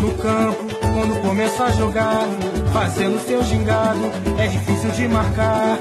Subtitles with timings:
[0.00, 2.26] no campo, quando começa a jogar,
[2.72, 4.04] fazendo seu gingado,
[4.38, 5.78] é difícil de marcar.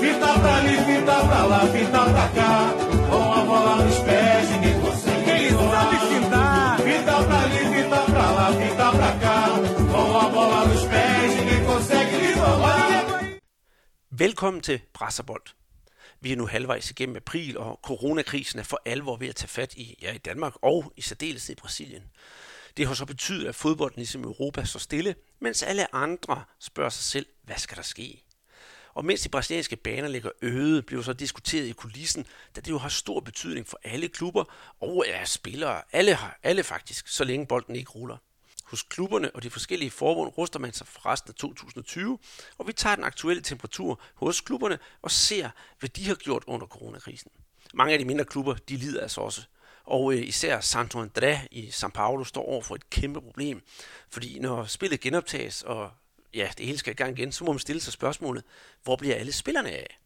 [0.00, 2.74] Fita pra ali, fita pra lá, fita pra cá,
[3.10, 5.30] com a bola nos pés, ninguém consegue.
[5.30, 6.80] Ele sabe fintar.
[6.80, 9.38] Fita pra ali, fita pra lá, fita pra cá,
[9.92, 12.30] com a bola nos pés, ninguém consegue lhe.
[14.10, 15.54] Velkommen til Brasserbold.
[16.20, 19.74] Vi er nu halvvejs igennem april, og coronakrisen er for alvor ved at tage fat
[19.74, 22.02] i, ja, i Danmark og i særdeleshed i Brasilien.
[22.76, 27.04] Det har så betydet, at fodbolden ligesom Europa står stille, mens alle andre spørger sig
[27.04, 28.24] selv, hvad skal der ske?
[28.94, 32.26] Og mens de brasilianske baner ligger øde, bliver så diskuteret i kulissen,
[32.56, 34.44] da det jo har stor betydning for alle klubber
[34.80, 35.82] og ja, spillere.
[35.92, 38.16] Alle, har, alle faktisk, så længe bolden ikke ruller.
[38.64, 42.18] Hos klubberne og de forskellige forbund ruster man sig for resten af 2020,
[42.58, 46.66] og vi tager den aktuelle temperatur hos klubberne og ser, hvad de har gjort under
[46.66, 47.30] coronakrisen.
[47.74, 49.42] Mange af de mindre klubber, de lider altså også.
[49.90, 53.62] Og øh, især Santo André i São Paulo står over for et kæmpe problem.
[54.10, 55.90] Fordi når spillet genoptages, og
[56.34, 58.44] ja, det hele skal i gang igen, så må man stille sig spørgsmålet,
[58.82, 59.98] hvor bliver alle spillerne af?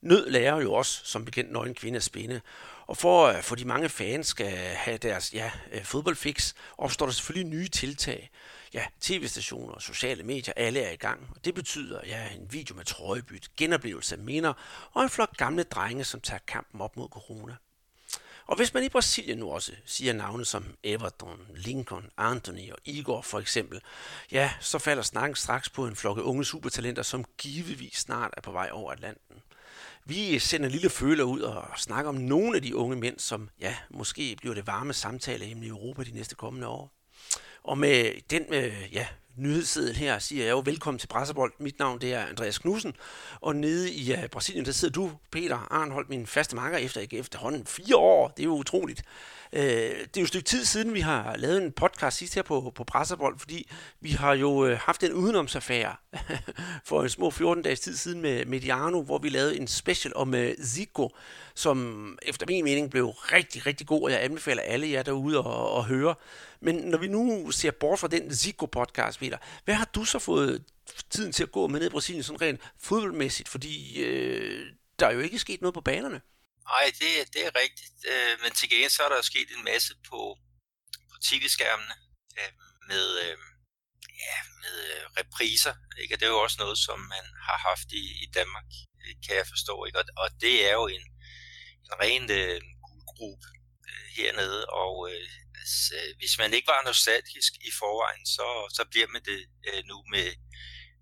[0.00, 2.40] Nød lærer jo også, som bekendt, nøgen kvinde at spinde.
[2.86, 7.06] Og for øh, at få de mange fans skal have deres ja, øh, fodboldfix, opstår
[7.06, 8.30] der selvfølgelig nye tiltag.
[8.74, 11.28] Ja, tv-stationer og sociale medier, alle er i gang.
[11.36, 14.52] Og det betyder ja, en video med trøjebyt, genoplevelse af minder
[14.92, 17.56] og en flok gamle drenge, som tager kampen op mod corona.
[18.48, 23.22] Og hvis man i Brasilien nu også siger navne som Everton, Lincoln, Anthony og Igor
[23.22, 23.80] for eksempel,
[24.32, 28.52] ja, så falder snakken straks på en flokke unge supertalenter, som givetvis snart er på
[28.52, 29.36] vej over Atlanten.
[30.04, 33.50] Vi sender en lille føler ud og snakker om nogle af de unge mænd, som
[33.60, 36.92] ja, måske bliver det varme samtale i Europa de næste kommende år.
[37.62, 39.06] Og med den øh, ja,
[39.38, 41.52] nyhedsseddel her siger jeg jo velkommen til Brasserbold.
[41.58, 42.94] Mit navn det er Andreas Knudsen,
[43.40, 47.18] og nede i uh, Brasilien, der sidder du, Peter Arnholdt, min faste makker efter ikke
[47.18, 48.28] efterhånden fire år.
[48.28, 49.02] Det er jo utroligt.
[49.52, 52.42] Øh, det er jo et stykke tid siden, vi har lavet en podcast sidst her
[52.42, 55.96] på, på Presserbold, fordi vi har jo øh, haft en udenomsaffære
[56.88, 60.34] for en små 14 dages tid siden med Mediano, hvor vi lavede en special om
[60.34, 61.14] øh, Zico,
[61.54, 65.78] som efter min mening blev rigtig, rigtig god, og jeg anbefaler alle jer derude at,
[65.78, 66.14] at høre.
[66.60, 70.62] Men når vi nu ser bort fra den Zico-podcast, Peter, hvad har du så fået
[71.10, 73.48] tiden til at gå med ned i Brasilien, sådan rent fodboldmæssigt?
[73.48, 74.66] Fordi øh,
[74.98, 76.20] der er jo ikke sket noget på banerne.
[76.72, 77.96] Nej, det, det er rigtigt.
[78.12, 80.20] Øh, men til gengæld så er der sket en masse på,
[81.10, 81.94] på tv-skærmene
[82.38, 82.52] øh,
[82.90, 83.36] med, øh,
[84.24, 85.74] ja, med øh, repriser.
[86.00, 86.14] Ikke?
[86.14, 88.70] Og det er jo også noget, som man har haft i, i Danmark,
[89.02, 89.84] øh, kan jeg forstå.
[89.84, 89.98] Ikke?
[89.98, 91.04] Og, og det er jo en,
[91.86, 93.46] en ren øh, guldgruppe
[93.88, 95.28] øh, hernede, og øh,
[95.60, 98.46] altså, øh, hvis man ikke var nostalgisk i forvejen, så,
[98.76, 100.28] så bliver man det øh, nu med,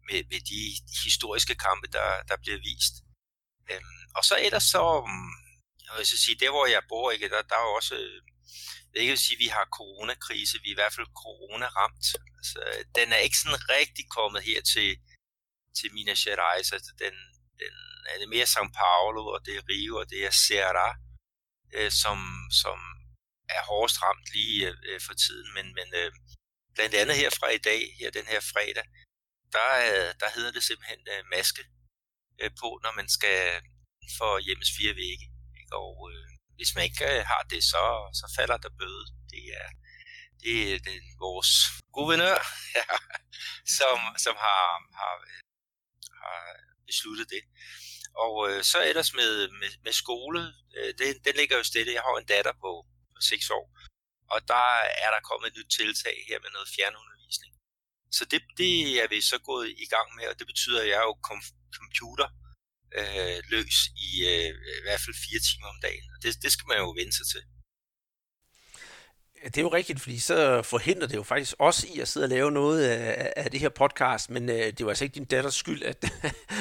[0.09, 0.61] med, med de
[1.05, 2.95] historiske kampe, der, der bliver vist.
[3.71, 5.46] Øhm, og så ellers så, mm,
[5.91, 8.23] og jeg så sige, der hvor jeg bor, ikke, der, der er også, øh,
[8.93, 12.07] jeg ikke vil sige, at vi har coronakrise, vi er i hvert fald corona-ramt.
[12.39, 12.59] Altså,
[12.99, 14.91] den er ikke sådan rigtig kommet her til,
[15.79, 17.15] til Minas Gerais, altså den,
[17.63, 17.75] den
[18.11, 20.89] er det mere São Paulo, og det er Rio, og det er Ceará,
[21.77, 22.19] øh, som,
[22.63, 22.79] som
[23.57, 26.13] er hårdest ramt lige øh, øh for tiden, men, men øh,
[26.75, 28.87] blandt andet her fra i dag, her den her fredag,
[29.55, 31.63] der, øh, der hedder det simpelthen øh, maske
[32.41, 33.41] øh, på, når man skal
[34.19, 35.27] for hjemmes fire vægge.
[35.67, 35.77] Ikke?
[35.77, 37.83] Og øh, hvis man ikke øh, har det, så,
[38.21, 39.07] så falder der bøde.
[39.33, 39.69] Det er,
[40.43, 41.51] det er den, vores
[41.93, 42.39] guvernør,
[42.79, 42.85] ja,
[43.79, 44.65] som, som har,
[45.01, 45.43] har, øh,
[46.23, 46.41] har
[46.87, 47.43] besluttet det.
[48.25, 50.41] Og øh, så ellers med, med, med skole,
[50.77, 51.93] øh, den, den ligger jo stille.
[51.93, 52.71] Jeg har en datter på,
[53.15, 53.67] på 6 år,
[54.33, 54.69] og der
[55.05, 57.53] er der kommet et nyt tiltag her med noget fjernundervisning.
[58.17, 58.73] Så det, det
[59.03, 61.55] er vi så gået i gang med, og det betyder, at jeg er jo kom-
[61.79, 62.46] computer øh,
[63.01, 63.77] Øh, løs
[64.09, 66.07] i øh, i hvert fald fire timer om dagen.
[66.15, 67.43] Og det, det skal man jo vende sig til.
[69.45, 72.31] Det er jo rigtigt, fordi så forhindrer det jo faktisk os i at sidde og
[72.31, 75.25] lave noget af, af det her podcast, men øh, det er jo altså ikke din
[75.25, 76.05] datters skyld, at,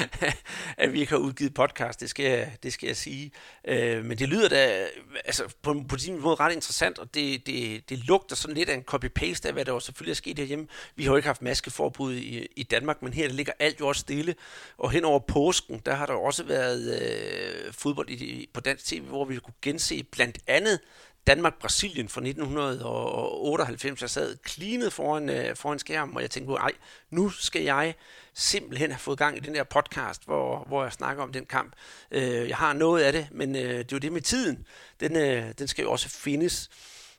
[0.77, 3.31] at vi ikke har udgivet podcast, det skal jeg, det skal jeg sige.
[3.67, 4.87] Øh, men det lyder da
[5.25, 8.73] altså, på, på sin måde ret interessant, og det, det, det lugter sådan lidt af
[8.73, 10.67] en copy-paste af, hvad der jo selvfølgelig er sket herhjemme.
[10.95, 13.87] Vi har jo ikke haft maskeforbud i, i Danmark, men her der ligger alt jo
[13.87, 14.35] også stille,
[14.77, 19.01] og hen over påsken, der har der også været øh, fodbold i, på dansk tv,
[19.01, 20.79] hvor vi kunne gense blandt andet
[21.27, 24.01] Danmark-Brasilien fra 1998.
[24.01, 26.71] Jeg sad klinet foran, øh, foran skærmen, og jeg tænkte, ej,
[27.09, 27.95] nu skal jeg
[28.33, 31.73] simpelthen have fået gang i den der podcast, hvor, hvor jeg snakker om den kamp.
[32.11, 34.65] Øh, jeg har noget af det, men øh, det er jo det med tiden.
[34.99, 36.69] Den, øh, den skal jo også findes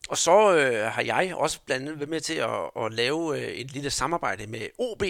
[0.08, 3.49] og så øh, har jeg også blandt andet været med til at, at lave øh,
[3.49, 5.03] et lille samarbejde med OB,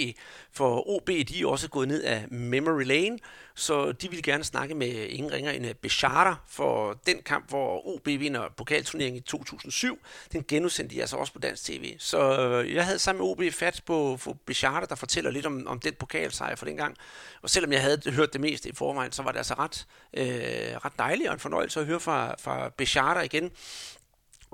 [0.52, 3.18] for OB de er også gået ned af Memory Lane,
[3.54, 7.88] så de vil gerne snakke med ingen ringer end øh, Bechara for den kamp, hvor
[7.94, 9.98] OB vinder pokalturneringen i 2007.
[10.32, 11.96] Den genudsendte de altså også på dansk tv.
[11.98, 15.66] Så øh, jeg havde sammen med OB fat på, for Bechara, der fortæller lidt om,
[15.66, 16.96] om den pokalsejr for den gang.
[17.42, 20.76] Og selvom jeg havde hørt det meste i forvejen, så var det altså ret, øh,
[20.84, 23.50] ret dejligt og en fornøjelse at høre fra, fra Bechara igen.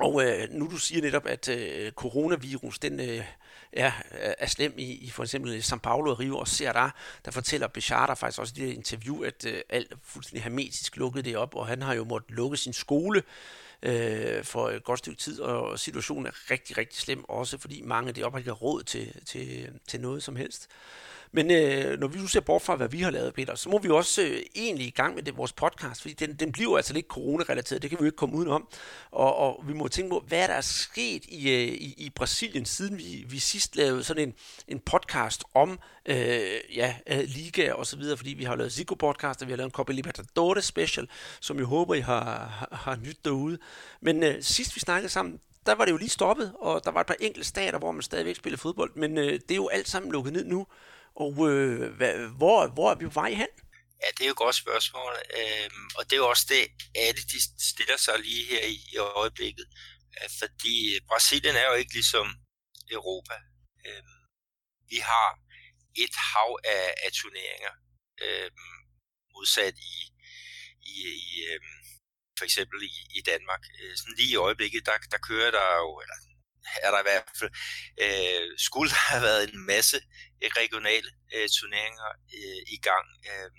[0.02, 3.24] Og øh, nu du siger netop, at øh, coronavirus, den øh,
[3.72, 3.92] er,
[4.38, 6.90] er slem i, i for eksempel São Paulo og Rio, og ser der,
[7.24, 11.36] der fortæller Bechata faktisk også i det interview, at øh, alt fuldstændig hermetisk lukkede det
[11.36, 13.22] op, og han har jo måttet lukke sin skole
[13.82, 18.12] øh, for et godt stykke tid, og situationen er rigtig, rigtig slem, også fordi mange
[18.12, 20.68] det op ikke har råd til, til, til noget som helst.
[21.34, 23.78] Men øh, når vi nu ser bort fra, hvad vi har lavet, Peter, så må
[23.78, 26.94] vi også øh, egentlig i gang med det, vores podcast, fordi den, den bliver altså
[26.94, 28.68] lidt coronarelateret, det kan vi jo ikke komme udenom.
[29.10, 32.64] Og, og vi må tænke på, hvad der er sket i, øh, i, i Brasilien,
[32.64, 34.34] siden vi, vi sidst lavede sådan en,
[34.68, 36.16] en podcast om øh,
[36.76, 39.56] ja, øh, liga og så videre, fordi vi har lavet Zico podcast, og vi har
[39.56, 41.08] lavet en Copa Libertadores special,
[41.40, 43.58] som jeg håber, I har, har, har nyt derude.
[44.00, 47.00] Men øh, sidst vi snakkede sammen, der var det jo lige stoppet, og der var
[47.00, 49.88] et par enkelte stater, hvor man stadigvæk spillede fodbold, men øh, det er jo alt
[49.88, 50.66] sammen lukket ned nu.
[51.16, 53.48] Og øh, hvad, hvor, hvor er vi på vej hen?
[54.02, 56.62] Ja, det er jo et godt spørgsmål, øhm, og det er jo også det,
[56.94, 57.38] alle de
[57.70, 59.66] stiller sig lige her i, i øjeblikket,
[60.16, 60.74] øh, fordi
[61.10, 62.26] Brasilien er jo ikke ligesom
[62.90, 63.36] Europa.
[63.86, 64.18] Øhm,
[64.90, 65.28] vi har
[66.04, 67.74] et hav af, af turneringer,
[68.22, 68.72] øhm,
[69.34, 69.96] modsat i,
[70.92, 70.94] i,
[71.28, 71.82] i øhm,
[72.38, 73.62] for eksempel i, i Danmark.
[73.80, 76.18] Øh, sådan lige i øjeblikket, der, der kører der jo, eller
[76.84, 77.52] er der i hvert fald,
[78.04, 79.98] øh, skulle der have været en masse
[80.42, 83.06] øh, regionale øh, turneringer øh, i gang.
[83.30, 83.50] Øh,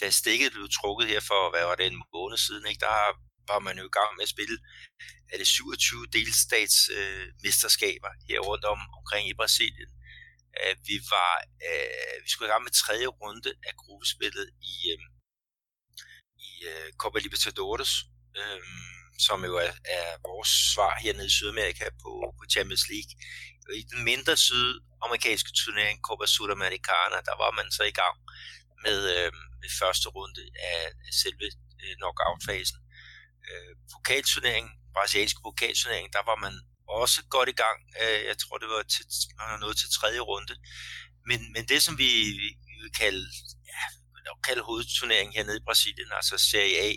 [0.00, 2.96] da stikket blev trukket her for, hvad var det, en måned siden, ikke, der
[3.52, 4.58] var man jo i gang med at spille
[5.32, 9.90] er det 27 delstatsmesterskaber øh, mesterskaber her rundt om omkring i Brasilien.
[10.60, 11.32] Øh, vi var
[11.68, 15.00] øh, vi skulle i gang med tredje runde af gruppespillet i, øh,
[16.48, 17.92] i øh, Copa Libertadores.
[18.38, 18.60] Øh,
[19.26, 23.12] som jo er, er vores svar hernede i Sydamerika på, på Champions League.
[23.80, 28.16] I den mindre sydamerikanske turnering, Copa Sudamericana, der var man så i gang
[28.84, 29.32] med, øh,
[29.62, 31.46] med første runde af, af selve
[31.82, 32.78] øh, knockout-fasen.
[33.48, 36.54] Øh, pokalturneringen, brasilianske pokalturnering, der var man
[37.00, 37.78] også godt i gang.
[38.02, 39.04] Øh, jeg tror, det var til,
[39.38, 40.54] man var nået til tredje runde.
[41.28, 42.10] Men, men det, som vi,
[42.68, 43.24] vi vil kalde,
[43.70, 43.82] ja,
[44.46, 46.90] kalde hovedturneringen hernede i Brasilien, altså Serie A,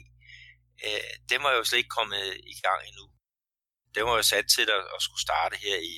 [0.88, 3.06] øh, den var jo slet ikke kommet øh, i gang endnu.
[3.96, 5.96] Den var jo sat til at, at skulle starte her i,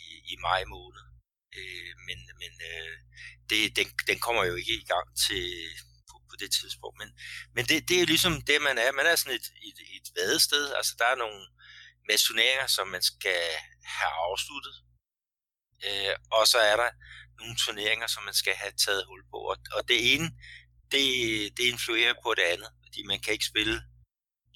[0.00, 0.02] i,
[0.32, 1.02] i maj måned.
[1.58, 2.96] Øh, men men øh,
[3.50, 5.46] det, den, den kommer jo ikke i gang til
[6.08, 6.98] på, på det tidspunkt.
[6.98, 7.10] Men,
[7.54, 8.92] men det, det er ligesom det, man er.
[8.92, 10.64] Man er sådan et, et, et vadested.
[10.78, 11.42] Altså, der er nogle
[12.10, 13.42] masoneringer, som man skal
[13.84, 14.76] have afsluttet.
[15.86, 16.90] Øh, og så er der
[17.38, 19.36] nogle turneringer, som man skal have taget hul på.
[19.36, 20.28] Og, og det ene,
[20.92, 21.04] det,
[21.56, 22.70] det influerer på det andet.
[22.84, 23.76] Fordi man kan ikke spille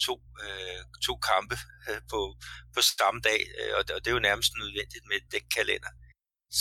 [0.07, 0.15] to,
[0.45, 1.57] øh, to kampe
[1.89, 2.21] øh, på,
[2.75, 5.93] på samme dag, øh, og, og det er jo nærmest nødvendigt med den kalender,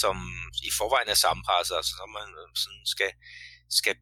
[0.01, 0.15] som
[0.67, 3.11] i forvejen er sammenpresset, altså så man øh, sådan skal,
[3.79, 3.95] skal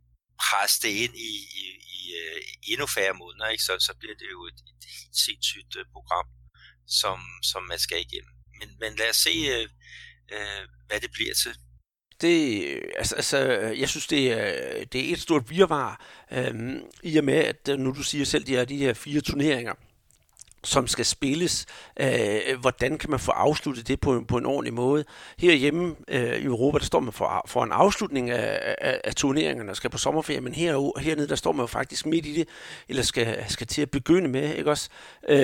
[0.46, 1.64] presse det ind i, i,
[1.96, 2.40] i uh,
[2.72, 3.64] endnu færre måneder, ikke?
[3.64, 6.28] Så, så bliver det jo et, et helt sindssygt øh, program,
[7.02, 7.18] som,
[7.52, 8.34] som man skal igennem.
[8.60, 9.70] Men, men lad os se, øh,
[10.36, 11.56] øh, hvad det bliver til.
[12.22, 12.66] Det,
[12.98, 13.38] altså, altså,
[13.78, 16.02] jeg synes, det er, det er et stort virvar,
[16.32, 19.74] øhm, i og med, at nu du siger selv, de er de her fire turneringer,
[20.64, 21.66] som skal spilles.
[22.00, 25.06] Øh, hvordan kan man få afsluttet det på, på en ordentlig måde?
[25.38, 29.72] Herhjemme øh, i Europa, der står man for, for en afslutning af, af, af turneringerne
[29.72, 32.48] og skal på sommerferie, men her, hernede, der står man jo faktisk midt i det,
[32.90, 34.90] eller skal, skal til at begynde med, ikke også?
[35.30, 35.38] Øh,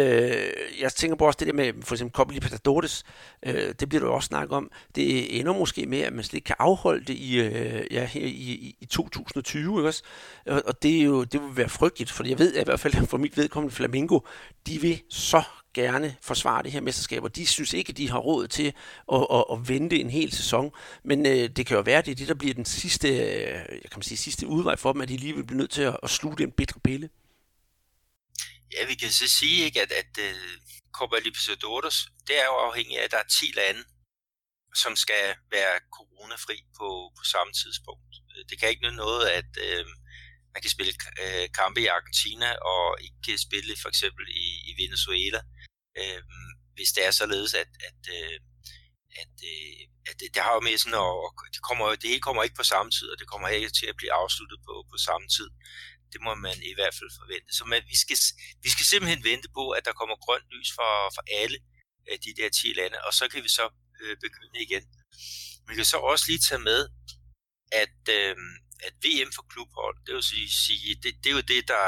[0.82, 3.04] jeg tænker på også det der med, for eksempel Copa Libertadores,
[3.46, 6.46] øh, det bliver du også snakket om, det ender måske med, at man slet ikke
[6.46, 10.04] kan afholde det i, øh, ja, her i, i, i 2020, ikke også?
[10.46, 12.80] Og, og det, er jo, det vil være frygteligt, for jeg ved at i hvert
[12.80, 14.20] fald for mit vedkommende Flamingo,
[14.68, 18.18] de vil så gerne forsvare det her mesterskab, og de synes ikke, at de har
[18.20, 18.74] råd til
[19.14, 20.72] at, at, at vente en hel sæson.
[21.04, 23.80] Men øh, det kan jo være, at det er det, der bliver den sidste, øh,
[23.84, 25.98] jeg kan sige, sidste udvej for dem, at de lige vil blive nødt til at,
[26.04, 27.10] at slutte en bedre pille.
[28.74, 30.50] Ja, vi kan så sige, ikke, at, at uh,
[30.94, 33.84] Copa Libertadores, det er jo afhængigt af, at der er 10 lande,
[34.76, 36.88] som skal være coronafri på,
[37.18, 38.14] på samme tidspunkt.
[38.50, 39.86] Det kan ikke noget, at uh,
[40.60, 45.42] man kan spille øh, kampe i Argentina og ikke spille for eksempel i, i Venezuela,
[46.00, 46.22] øh,
[46.76, 48.38] hvis det er således, at, at, øh,
[49.22, 52.42] at, øh, at det, det har jo med sådan, og det, kommer, det hele kommer
[52.44, 55.28] ikke på samme tid, og det kommer ikke til at blive afsluttet på, på samme
[55.38, 55.50] tid.
[56.14, 57.50] Det må man i hvert fald forvente.
[57.58, 58.18] Så man, vi, skal,
[58.66, 61.58] vi skal simpelthen vente på, at der kommer grønt lys for, for alle
[62.10, 63.66] øh, de der 10 lande, og så kan vi så
[64.02, 64.84] øh, begynde igen.
[65.68, 66.82] Man kan så også lige tage med,
[67.84, 68.36] at, øh,
[68.88, 70.24] at VM for klubhold, det vil
[70.68, 71.86] sige, det, det er jo det, der,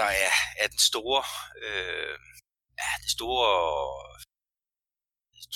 [0.00, 1.24] der er, er den store,
[1.64, 2.18] øh,
[2.80, 3.46] ja, det store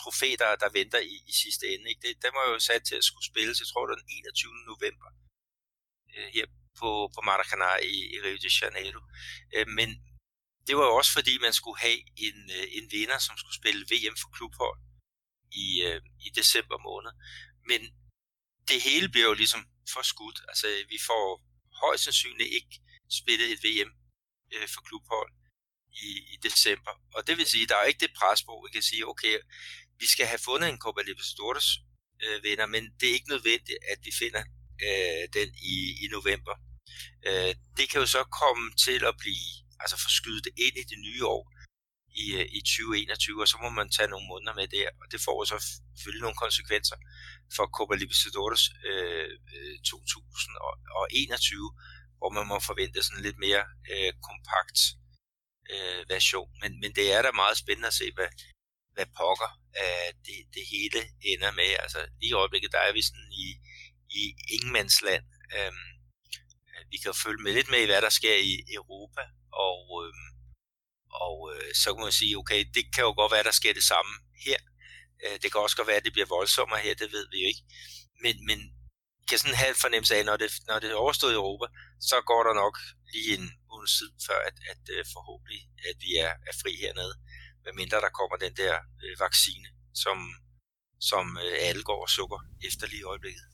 [0.01, 1.87] trofæ, der, der venter i, i sidste ende.
[1.91, 2.03] Ikke?
[2.05, 4.53] Det, den var jo sat til at skulle spilles, jeg tror det var den 21.
[4.73, 5.09] november,
[6.15, 6.47] øh, her
[6.81, 9.03] på, på Maracanã i, i Rio de Janeiro.
[9.55, 9.89] Øh, men
[10.67, 13.89] det var jo også fordi, man skulle have en, øh, en vinder, som skulle spille
[13.93, 14.79] VM for klubhold
[15.65, 17.13] i, øh, i december måned.
[17.71, 17.81] Men
[18.71, 19.63] det hele bliver jo ligesom
[19.97, 20.39] forskudt.
[20.49, 21.25] Altså, vi får
[21.83, 22.75] højst sandsynligt ikke
[23.19, 23.91] spillet et VM
[24.55, 25.33] øh, for klubhold
[26.09, 26.95] i, i december.
[27.15, 29.35] Og det vil sige, der er ikke det pres på, vi kan sige, okay,
[30.01, 31.69] vi skal have fundet en Copa Libertadores
[32.23, 34.43] øh, vinder, men det er ikke nødvendigt, at vi finder
[34.87, 36.55] øh, den i, i november.
[37.29, 39.49] Øh, det kan jo så komme til at blive
[39.83, 41.43] altså forskydet ind i det nye år
[42.25, 45.21] i, øh, i 2021, og så må man tage nogle måneder med der, og det
[45.21, 45.57] får så
[45.97, 46.97] selvfølgelig nogle konsekvenser
[47.57, 51.73] for Copa Libertadores øh, øh 2021,
[52.19, 54.79] hvor man må forvente sådan lidt mere øh, kompakt
[55.75, 56.51] øh, version.
[56.63, 58.31] Men, men det er da meget spændende at se, hvad,
[58.95, 59.51] hvad pokker
[59.83, 61.01] øh, det, det hele
[61.33, 61.71] ender med.
[61.85, 63.47] Altså lige i øjeblikket, der er vi sådan i,
[64.21, 64.23] i
[64.55, 65.25] ingenmandsland.
[65.57, 65.73] Øh,
[66.93, 69.23] vi kan følge med lidt med i, hvad der sker i Europa,
[69.67, 70.13] og, øh,
[71.13, 73.85] og øh, så kan man sige, okay, det kan jo godt være, der sker det
[73.93, 74.13] samme
[74.47, 74.61] her.
[75.25, 77.47] Øh, det kan også godt være, at det bliver voldsommere her, det ved vi jo
[77.49, 77.63] ikke.
[78.23, 78.59] Men, men
[79.29, 81.67] kan sådan have en fornemmelse af, når det, når det er overstået i Europa,
[82.01, 82.75] så går der nok
[83.13, 87.15] lige en måneds tid før, at, at øh, forhåbentlig at vi er, er fri hernede,
[87.65, 88.75] medmindre der kommer den der
[89.05, 89.69] øh, vaccine,
[90.03, 90.19] som,
[91.11, 93.45] som øh, alle går og sukker efter lige i øjeblikket.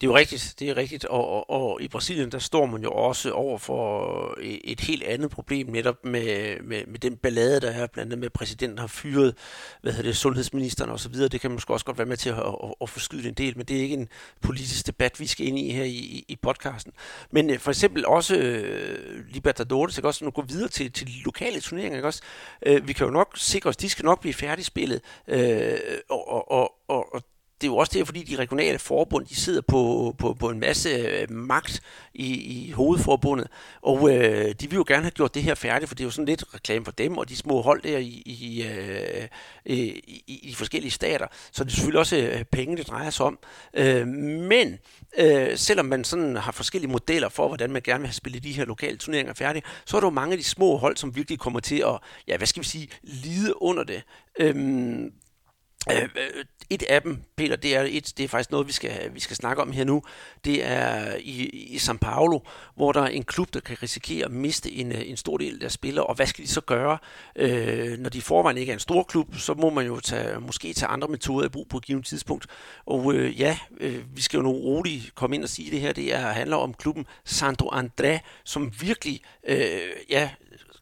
[0.00, 2.82] Det er jo rigtigt, det er rigtigt, og, og, og i Brasilien, der står man
[2.82, 7.60] jo også over for øh, et helt andet problem, netop med, med, med den ballade,
[7.60, 9.34] der er, blandt andet med, at præsidenten har fyret,
[9.82, 12.74] hvad hedder det, sundhedsministeren osv., det kan måske også godt være med til at, at,
[12.80, 14.08] at forskyde en del, men det er ikke en
[14.40, 16.92] politisk debat, vi skal ind i her i, i podcasten.
[17.30, 21.60] Men øh, for eksempel også øh, Libertadores, ikke også, nu gå videre til, til lokale
[21.60, 22.22] turneringer, ikke også,
[22.66, 25.78] øh, vi kan jo nok sikre os, de skal nok blive færdigspillet, øh,
[26.10, 27.22] og, og, og, og
[27.60, 30.60] det er jo også det, fordi de regionale forbund, de sidder på, på, på en
[30.60, 31.80] masse øh, magt
[32.14, 33.48] i, i hovedforbundet,
[33.82, 36.10] og øh, de vil jo gerne have gjort det her færdigt, for det er jo
[36.10, 39.22] sådan lidt reklame for dem, og de små hold der i, i, øh,
[39.66, 43.10] øh i, i de forskellige stater, så det er selvfølgelig også øh, penge, det drejer
[43.10, 43.38] sig om.
[43.74, 44.78] Øh, men
[45.18, 48.52] øh, selvom man sådan har forskellige modeller for, hvordan man gerne vil have spillet de
[48.52, 51.38] her lokale turneringer færdigt, så er der jo mange af de små hold, som virkelig
[51.38, 51.98] kommer til at,
[52.28, 54.02] ja, hvad skal vi sige, lide under det.
[54.38, 54.54] Øh,
[55.92, 56.08] Øh,
[56.70, 59.36] et af dem, Peter, det er, et, det er faktisk noget, vi skal, vi skal
[59.36, 60.02] snakke om her nu.
[60.44, 62.38] Det er i, i São Paulo,
[62.76, 65.64] hvor der er en klub, der kan risikere at miste en, øh, en stor del
[65.64, 66.06] af spillere.
[66.06, 66.98] Og hvad skal de så gøre?
[67.36, 70.72] Øh, når de forvejen ikke er en stor klub, så må man jo tage, måske
[70.72, 72.46] tage andre metoder i brug på et givet tidspunkt.
[72.86, 75.92] Og øh, ja, øh, vi skal jo nu roligt komme ind og sige det her.
[75.92, 79.80] Det er, handler om klubben Sandro André, som virkelig øh,
[80.10, 80.30] ja,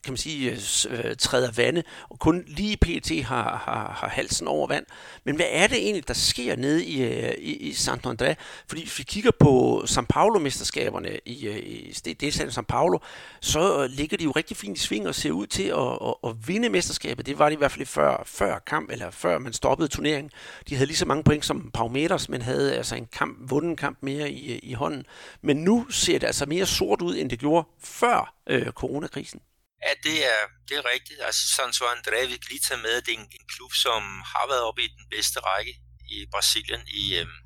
[0.06, 0.58] kan man sige, øh,
[1.04, 3.24] øh, træder vande, og kun lige pt.
[3.24, 4.86] Har, har, har halsen over vand.
[5.24, 8.34] Men hvad er det egentlig, der sker nede i, øh, i, i Santo André?
[8.68, 12.98] Fordi hvis vi kigger på São Paulo-mesterskaberne i, øh, i delstaten São Paulo,
[13.40, 16.30] så øh, ligger de jo rigtig fint i sving og ser ud til at, at,
[16.30, 17.26] at vinde mesterskabet.
[17.26, 20.30] Det var det i hvert fald før, før kamp, eller før man stoppede turneringen.
[20.68, 23.76] De havde lige så mange point som Palmeiras, men havde altså en kamp, vundet en
[23.76, 25.04] kamp mere i, i hånden.
[25.42, 29.40] Men nu ser det altså mere sort ud, end det gjorde før øh, coronakrisen.
[29.84, 31.20] Ja, det er, det er rigtigt.
[31.28, 34.02] Altså, Santo André, vi kan lige tage med, at det er en, en klub, som
[34.32, 35.74] har været oppe i den bedste række
[36.16, 37.38] i Brasilien i, øhm,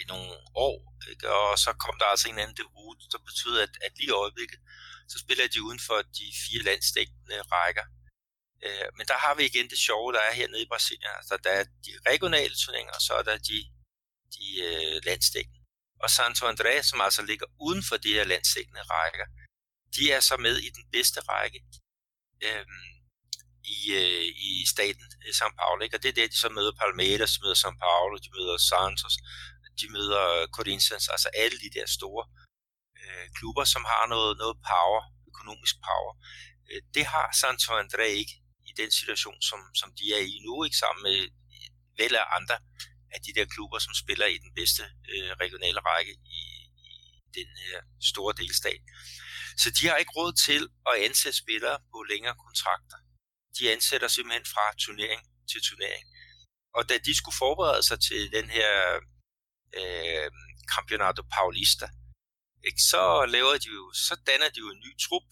[0.00, 0.78] i nogle år.
[1.10, 1.34] Ikke?
[1.34, 4.60] Og så kom der altså en anden derud, der betyder, at, at lige i øjeblikket,
[5.08, 7.86] så spiller de uden for de fire landstækkende rækker.
[8.64, 11.12] Øh, men der har vi igen det sjove, der er hernede i Brasilien.
[11.16, 13.58] Altså, der er de regionale turneringer, og så er der de,
[14.36, 15.60] de øh, landstækkende.
[16.02, 19.26] Og Santo André, som altså ligger uden for de her landstækkende rækker,
[19.96, 21.60] de er så med i den bedste række
[22.46, 22.84] øhm,
[23.76, 25.80] i, øh, i staten i São Paulo.
[25.84, 25.96] Ikke?
[25.96, 29.16] Og det er der, de så møder Palmeiras, de møder São Paulo, de møder Santos,
[29.80, 32.24] de møder Corinthians, altså alle de der store
[33.00, 36.12] øh, klubber, som har noget, noget power, økonomisk power.
[36.70, 38.36] Øh, det har Santo André ikke
[38.70, 41.18] i den situation, som, som de er i nu, ikke sammen med
[42.00, 42.56] vel af andre
[43.14, 44.82] af de der klubber, som spiller i den bedste
[45.12, 46.42] øh, regionale række i,
[46.90, 46.92] i
[47.38, 47.78] den her
[48.10, 48.82] store delstat.
[49.62, 52.96] Så de har ikke råd til at ansætte spillere på længere kontrakter.
[53.58, 56.04] De ansætter simpelthen fra turnering til turnering.
[56.74, 58.70] Og da de skulle forberede sig til den her
[59.80, 60.30] øh,
[60.74, 61.88] Campeonato Paulista,
[62.68, 65.28] ikke, så laver de jo, så danner de jo en ny trup,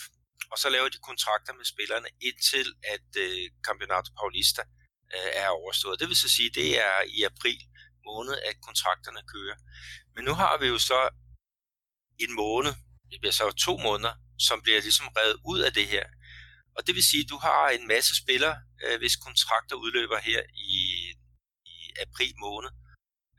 [0.53, 4.63] og så laver de kontrakter med spillerne indtil at øh, Campeonato Paulista
[5.15, 6.01] øh, er overstået.
[6.01, 7.61] Det vil så sige, det er i april
[8.05, 9.57] måned, at kontrakterne kører.
[10.15, 11.01] Men nu har vi jo så
[12.25, 12.73] en måned,
[13.11, 16.07] det bliver så to måneder, som bliver ligesom revet ud af det her.
[16.77, 20.43] Og det vil sige, at du har en masse spillere, øh, hvis kontrakter udløber her
[20.55, 20.81] i,
[21.75, 22.71] i april måned.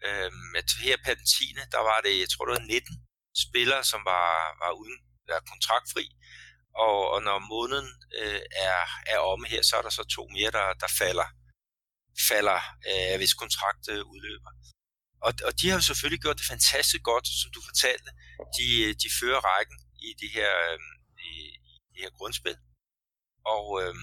[0.05, 0.31] Øh,
[0.85, 1.55] her på den 10.
[1.75, 3.09] der var det, jeg tror det var 19
[3.45, 4.29] spillere, som var,
[4.63, 4.97] var uden
[5.27, 6.05] var kontraktfri.
[6.85, 7.89] Og, og når måneden
[8.21, 8.79] øh, er,
[9.13, 11.29] er omme her, så er der så to mere, der, der falder,
[12.29, 12.59] falder
[12.89, 14.51] øh, hvis kontrakt øh, udløber.
[15.25, 18.09] Og, og de har jo selvfølgelig gjort det fantastisk godt, som du fortalte.
[18.57, 18.67] De,
[19.03, 20.79] de fører rækken i det her, øh,
[21.29, 21.31] i,
[21.71, 22.57] i det her grundspil.
[23.45, 23.95] Og, øh,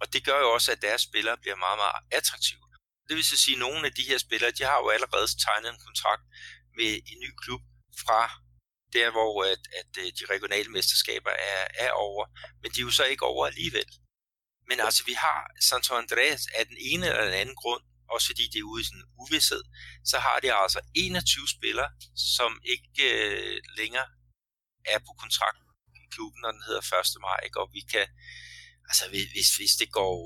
[0.00, 2.64] og det gør jo også, at deres spillere bliver meget, meget attraktive.
[3.08, 5.70] Det vil så sige, at nogle af de her spillere, de har jo allerede tegnet
[5.70, 6.24] en kontrakt
[6.78, 7.62] med en ny klub
[8.04, 8.20] fra
[8.92, 12.24] der, hvor at, at øh, de regionale mesterskaber er, er over.
[12.62, 13.90] Men de er jo så ikke over alligevel.
[14.68, 17.82] Men altså, vi har Santo Andreas af den ene eller den anden grund,
[18.14, 19.62] også fordi det er ude i sådan en uvidshed,
[20.10, 21.90] så har de altså 21 spillere,
[22.36, 24.08] som ikke øh, længere
[24.94, 25.60] er på kontrakt
[26.02, 27.20] i klubben, når den hedder 1.
[27.26, 27.40] maj.
[27.46, 27.60] Ikke?
[27.62, 28.06] Og vi kan,
[28.90, 30.16] altså hvis, hvis det går,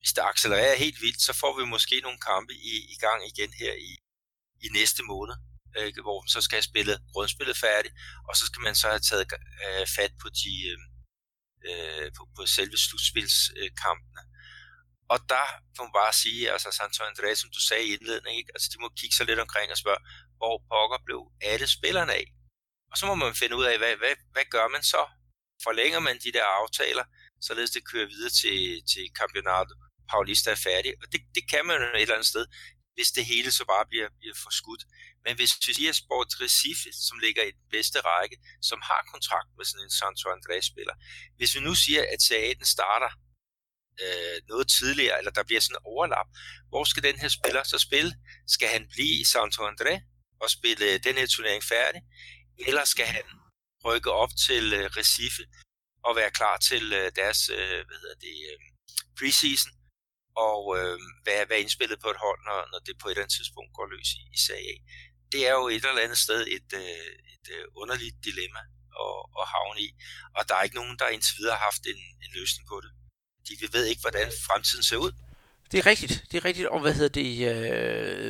[0.00, 3.52] hvis det accelererer helt vildt, så får vi måske nogle kampe i, i gang igen
[3.62, 3.92] her i,
[4.66, 5.36] i næste måned,
[5.86, 6.02] ikke?
[6.02, 7.94] hvor man så skal have spillet grundspillet færdigt,
[8.28, 9.26] og så skal man så have taget
[9.64, 10.78] øh, fat på de øh,
[11.68, 14.22] øh på, på selve slutspilskampene.
[15.12, 18.52] Og der kan man bare sige, altså Santo André, som du sagde i indledningen, ikke?
[18.54, 20.02] altså de må kigge sig lidt omkring og spørge,
[20.38, 22.26] hvor pokker blev alle spillerne af?
[22.90, 25.02] Og så må man finde ud af, hvad, hvad, hvad gør man så?
[25.64, 27.04] Forlænger man de der aftaler,
[27.48, 28.58] således det kører videre til,
[28.92, 29.74] til Campeonato
[30.12, 30.92] Paulista er færdig.
[31.02, 32.44] Og det, det kan man jo et eller andet sted,
[32.94, 34.82] hvis det hele så bare bliver, bliver forskudt.
[35.24, 38.36] Men hvis vi siger Sport Recife, som ligger i den bedste række,
[38.68, 40.94] som har kontrakt med sådan en Santo André-spiller,
[41.36, 43.10] hvis vi nu siger, at serien starter
[44.02, 46.28] øh, noget tidligere, eller der bliver sådan en overlap,
[46.68, 48.12] hvor skal den her spiller så spille?
[48.46, 49.94] Skal han blive i Santo André
[50.42, 52.02] og spille øh, den her turnering færdig?
[52.58, 53.26] eller skal han
[53.84, 55.44] rykke op til øh, Recife
[56.04, 58.58] og være klar til øh, deres øh, hvad hedder det, øh,
[59.18, 59.72] preseason
[60.36, 63.36] og øh, være, være indspillet på et hold, når, når det på et eller andet
[63.36, 64.76] tidspunkt går løs i, i Serie A.
[65.32, 68.62] Det er jo et eller andet sted et, øh, et øh, underligt dilemma
[69.04, 69.88] at, at havne i,
[70.36, 72.90] og der er ikke nogen, der indtil videre har haft en, en løsning på det
[73.42, 75.12] fordi vi ved ikke, hvordan fremtiden ser ud.
[75.72, 76.68] Det er rigtigt, det er rigtigt.
[76.68, 77.48] Og hvad hedder det,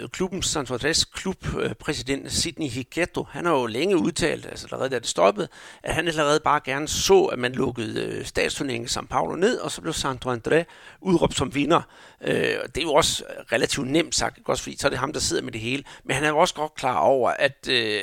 [0.02, 4.90] øh, klubbens Santo Andres klubpræsident øh, Sidney Higueto, han har jo længe udtalt, altså allerede
[4.90, 5.48] da det stoppede,
[5.82, 9.70] at han allerede bare gerne så, at man lukkede øh, statsturneringen São Paulo ned, og
[9.70, 10.64] så blev San André
[11.00, 11.82] udråbt som vinder.
[12.20, 15.20] Øh, det er jo også relativt nemt sagt, også fordi så er det ham, der
[15.20, 15.84] sidder med det hele.
[16.04, 18.00] Men han er jo også godt klar over, at øh,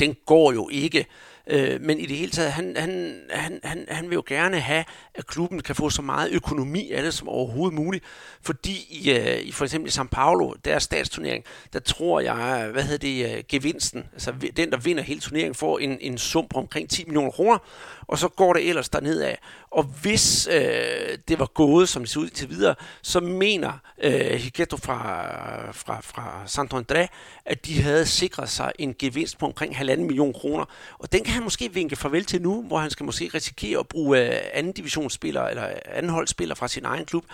[0.00, 1.06] den går jo ikke.
[1.46, 4.84] Øh, men i det hele taget, han, han, han, han, han vil jo gerne have,
[5.14, 8.04] at klubben kan få så meget økonomi af det som overhovedet muligt.
[8.42, 12.82] Fordi i, øh, i for eksempel i São Paulo, deres statsturnering, der tror jeg, hvad
[12.82, 16.58] hedder det, øh, gevinsten, altså den, der vinder hele turneringen, får en, en sum på
[16.58, 17.58] omkring 10 millioner kroner,
[18.06, 19.38] og så går det ellers derned af.
[19.70, 23.72] Og hvis øh, det var gået, som det ser ud til videre, så mener
[24.02, 27.06] øh, Higeto fra, fra, fra Santo André,
[27.44, 30.64] at de havde sikret sig en gevinst på omkring halvanden million kroner.
[30.98, 33.88] Og den kan han måske vinke farvel til nu, hvor han skal måske risikere at
[33.88, 37.24] bruge øh, anden divisionsspillere eller øh, anholdsspillere fra sin egen klub.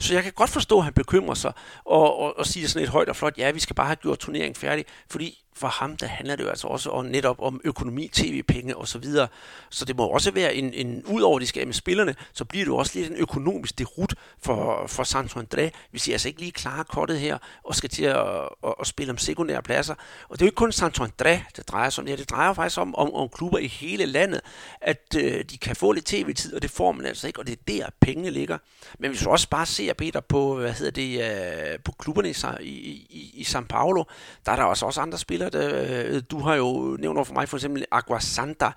[0.00, 1.52] Så jeg kan godt forstå, at han bekymrer sig
[1.84, 4.18] og, og, og siger sådan et højt og flot, ja, vi skal bare have gjort
[4.18, 8.08] turneringen færdig, fordi for ham, der handler det jo altså også om, netop om økonomi,
[8.12, 9.28] tv-penge og så videre.
[9.70, 12.64] Så det må også være en, en ud over de skal med spillerne, så bliver
[12.64, 16.40] det jo også lidt en økonomisk derut for, for Santo André, hvis de altså ikke
[16.40, 18.18] lige klarer kortet her og skal til at,
[18.64, 19.94] at, at spille om sekundære pladser.
[20.28, 22.52] Og det er jo ikke kun Santo André, det drejer sig om det Det drejer
[22.52, 24.40] faktisk om, om, om klubber i hele landet,
[24.80, 27.52] at øh, de kan få lidt tv-tid, og det får man altså ikke, og det
[27.52, 28.58] er der, pengene ligger.
[28.98, 32.66] Men hvis du også bare ser, Peter, på, hvad hedder det, øh, på klubberne i,
[32.68, 34.04] i, i, i São Paulo,
[34.46, 36.14] der er der også, også andre spillere, spiller.
[36.14, 38.70] Øh, du har jo nævnt over for mig for eksempel Agua Santa,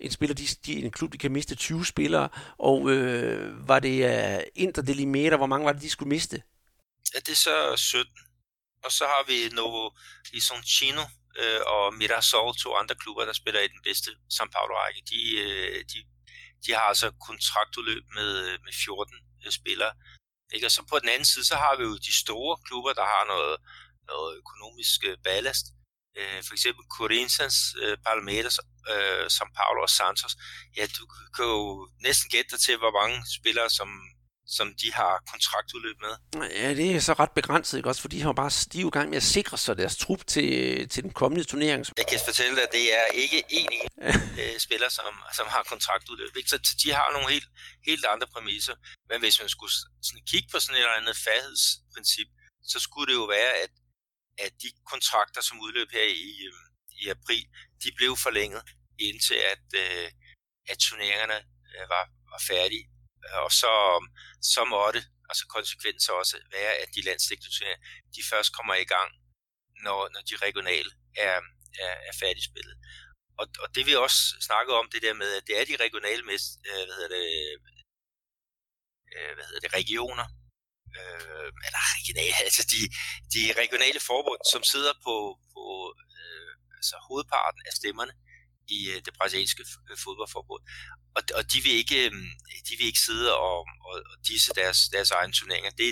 [0.00, 3.96] en spiller, de, de, en klub, de kan miste 20 spillere, og øh, var det
[4.04, 6.42] uh, Inter de Limera, hvor mange var det, de skulle miste?
[7.14, 8.12] Ja, det er så 17.
[8.84, 9.90] Og så har vi Novo
[10.32, 11.04] Lisoncino
[11.40, 15.02] øh, og Mirasol, to andre klubber, der spiller i den bedste São Paulo-række.
[15.10, 15.98] De, øh, de,
[16.66, 19.14] de har altså kontraktudløb med, øh, med 14
[19.46, 19.92] øh, spillere.
[20.54, 20.66] Ikke?
[20.66, 23.24] Og så på den anden side, så har vi jo de store klubber, der har
[23.32, 23.56] noget,
[24.10, 25.66] noget økonomisk øh, ballast
[26.18, 28.58] øh, for eksempel Corinthians, øh, Palmeiras,
[28.92, 30.34] øh, São Paulo og Santos,
[30.76, 31.04] ja, du
[31.36, 33.88] kan jo næsten gætte dig til, hvor mange spillere, som
[34.48, 36.14] som de har kontraktudløb med.
[36.62, 38.00] Ja, det er så ret begrænset, ikke også?
[38.00, 38.52] For de har bare
[38.82, 40.48] jo i gang med at sikre sig deres trup til,
[40.88, 41.86] til den kommende turnering.
[41.96, 43.68] Jeg kan fortælle dig, at det er ikke en
[44.40, 46.36] øh, spiller, som, som har kontraktudløb.
[46.36, 46.50] Ikke?
[46.50, 47.48] Så de har nogle helt,
[47.86, 48.74] helt andre præmisser.
[49.10, 52.28] Men hvis man skulle sådan kigge på sådan et eller andet færdighedsprincip,
[52.72, 53.70] så skulle det jo være, at,
[54.38, 56.66] at de kontrakter, som udløb her i, øhm,
[57.02, 57.46] i april,
[57.82, 58.62] de blev forlænget
[58.98, 60.10] indtil at, øh,
[60.68, 61.38] at turneringerne
[61.74, 62.86] øh, var, var færdige.
[63.44, 63.72] Og så,
[64.42, 69.10] så måtte altså konsekvenser også være, at de landsdækkende turneringer, de først kommer i gang,
[69.84, 71.40] når, når de regionale er,
[71.84, 72.76] er, er færdigspillet.
[73.38, 76.22] Og, og det vi også snakker om, det der med, at det er de regionale
[76.22, 77.26] mest, øh, hvad hedder det,
[79.14, 80.26] øh, hvad hedder det, regioner,
[80.96, 82.80] øh, eller regionale, altså de,
[83.34, 85.14] de regionale forbund, som sidder på,
[85.54, 85.62] på
[86.16, 88.12] øh, altså hovedparten af stemmerne
[88.76, 90.62] i øh, det brasilianske øh, fodboldforbund.
[91.16, 92.12] Og, og de, vil ikke, øh,
[92.68, 95.70] de vil ikke sidde og, og, og disse deres, deres egne turneringer.
[95.70, 95.86] Det,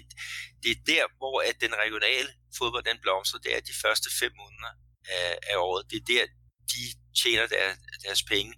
[0.62, 4.32] det er der, hvor at den regionale fodbold den blomstrer, det er de første fem
[4.42, 4.72] måneder
[5.18, 5.90] af, af året.
[5.90, 6.24] Det er der,
[6.72, 6.82] de
[7.22, 8.54] tjener deres, deres penge.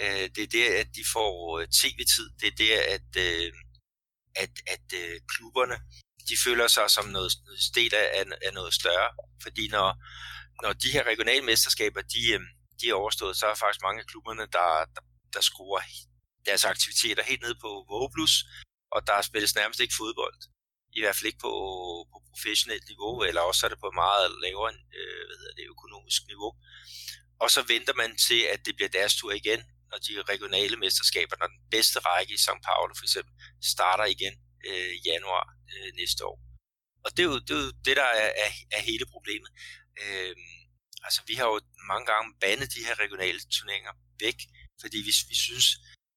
[0.00, 2.26] Øh, det er der, at de får tv-tid.
[2.40, 3.10] Det er der, at,
[4.36, 5.76] at, at øh, klubberne
[6.28, 7.32] de føler sig som noget
[7.70, 9.10] sted af, af noget større.
[9.42, 9.88] Fordi når,
[10.62, 12.40] når de her regionale mesterskaber, de, øh,
[12.80, 15.02] de er overstået, så er faktisk mange af klubberne, der, der,
[15.34, 15.82] der skruer
[16.46, 18.34] deres aktiviteter helt ned på Vågeplus,
[18.94, 20.38] og der spilles nærmest ikke fodbold.
[20.92, 21.52] I hvert fald ikke på,
[22.12, 25.66] på professionelt niveau, eller også er det på et meget lavere øh, hvad hedder det,
[25.74, 26.52] økonomisk niveau.
[27.42, 29.60] Og så venter man til, at det bliver deres tur igen,
[29.92, 33.34] og de regionale mesterskaber, når den bedste række i São Paulo for eksempel,
[33.72, 34.34] starter igen
[34.68, 36.38] øh, i januar øh, næste år.
[37.04, 39.50] Og det er jo det, er jo det der er, er, er hele problemet.
[40.02, 40.36] Øh,
[41.06, 44.38] altså vi har jo mange gange bandet de her regionale turneringer væk,
[44.80, 45.66] fordi vi, vi synes,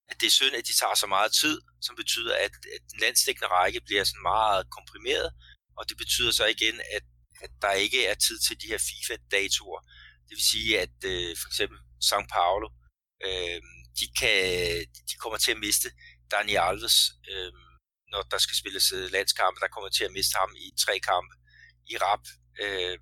[0.10, 3.00] at det er synd, at de tager så meget tid, som betyder, at, at den
[3.00, 5.30] landstækkende række bliver sådan meget komprimeret,
[5.78, 7.04] og det betyder så igen, at,
[7.42, 9.82] at der ikke er tid til de her FIFA-datoer.
[10.28, 12.85] Det vil sige, at øh, for eksempel São Paulo, øh,
[13.23, 15.89] Øhm, de, kan, de kommer til at miste
[16.32, 16.97] Dani Alves,
[17.32, 17.54] øh,
[18.12, 21.34] når der skal spilles øh, landskampe, der kommer til at miste ham i tre kampe
[21.88, 22.23] i rap.
[22.63, 22.97] Øh,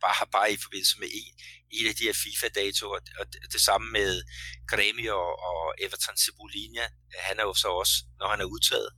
[0.00, 1.32] bare, bare i forbindelse med en,
[1.70, 4.22] en af de her FIFA-datoer, og det, det samme med
[4.70, 6.86] Gremio og, og Everton Cebolinha,
[7.28, 8.90] han er jo så også, når han er udtaget,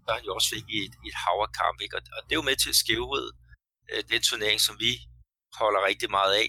[0.00, 1.96] så har han jo også fik et, et haverkamp, ikke?
[1.96, 3.32] Og, og det er jo med til at skævvride
[3.92, 4.92] øh, den turnering, som vi
[5.60, 6.48] holder rigtig meget af.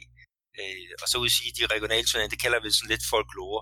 [0.59, 3.61] Øh, og så vil sige, at de regionale turneringer, det kalder vi sådan lidt folklore.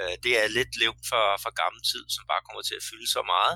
[0.00, 3.08] Øh, det er lidt lev fra, fra gammel tid, som bare kommer til at fylde
[3.16, 3.54] så meget,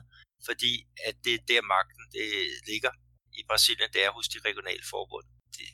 [0.48, 0.72] fordi
[1.08, 2.28] at det der magten det
[2.70, 2.92] ligger
[3.38, 5.26] i Brasilien, det er hos de regionale forbund
[5.58, 5.66] det,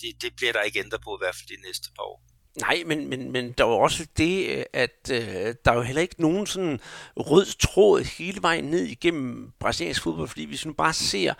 [0.00, 2.22] det, det bliver der ikke ændret på, i hvert fald de næste par år.
[2.60, 6.02] Nej, men, men, men der er jo også det, at øh, der er jo heller
[6.02, 6.80] ikke nogen sådan
[7.16, 11.34] rød tråd hele vejen ned igennem brasiliansk fodbold, fordi hvis nu bare ser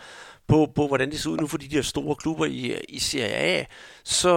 [0.49, 3.35] på, på, hvordan det ser ud nu for de der store klubber i, i Serie
[3.35, 3.65] A,
[4.05, 4.31] så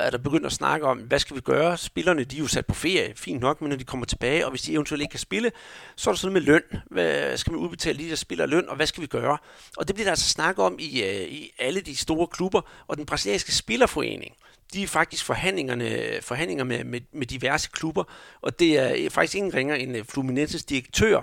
[0.00, 1.76] er der begyndt at snakke om, hvad skal vi gøre?
[1.76, 4.50] Spillerne, de er jo sat på ferie, fint nok, men når de kommer tilbage, og
[4.50, 5.52] hvis de eventuelt ikke kan spille,
[5.96, 6.62] så er der sådan med løn.
[6.90, 9.38] Hvad skal man udbetale de der spiller løn, og hvad skal vi gøre?
[9.76, 12.96] Og det bliver der altså snakket om i, øh, i alle de store klubber, og
[12.96, 14.34] den brasilianske spillerforening,
[14.72, 18.04] de er faktisk forhandlingerne, forhandlinger med, med, med diverse klubber,
[18.42, 21.22] og det er øh, faktisk ingen ringer end øh, Fluminenses direktør,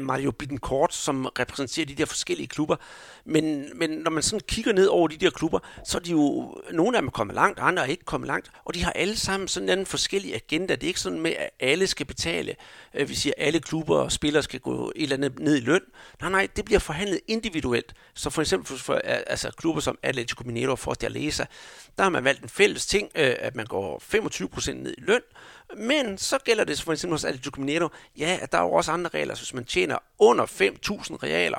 [0.00, 2.76] Mario Bittencourt, som repræsenterer de der forskellige klubber.
[3.24, 6.54] Men, men når man sådan kigger ned over de der klubber, så er de jo,
[6.72, 9.16] nogle af dem er kommet langt, andre er ikke kommet langt, og de har alle
[9.16, 10.74] sammen sådan en forskellig agenda.
[10.74, 12.56] Det er ikke sådan med, at alle skal betale.
[12.94, 15.60] Øh, vi siger, at alle klubber og spillere skal gå et eller andet ned i
[15.60, 15.82] løn.
[16.20, 17.94] Nej, nej, det bliver forhandlet individuelt.
[18.14, 18.94] Så for eksempel for, for
[19.26, 21.44] altså klubber som Atletico Mineiro og Fortaleza,
[21.96, 25.20] der har man valgt en fælles ting, øh, at man går 25% ned i løn,
[25.76, 28.92] men så gælder det for eksempel hos Atletico Mineiro, ja, at der er jo også
[28.92, 31.58] andre regler, så hvis man tjener under 5.000 realer,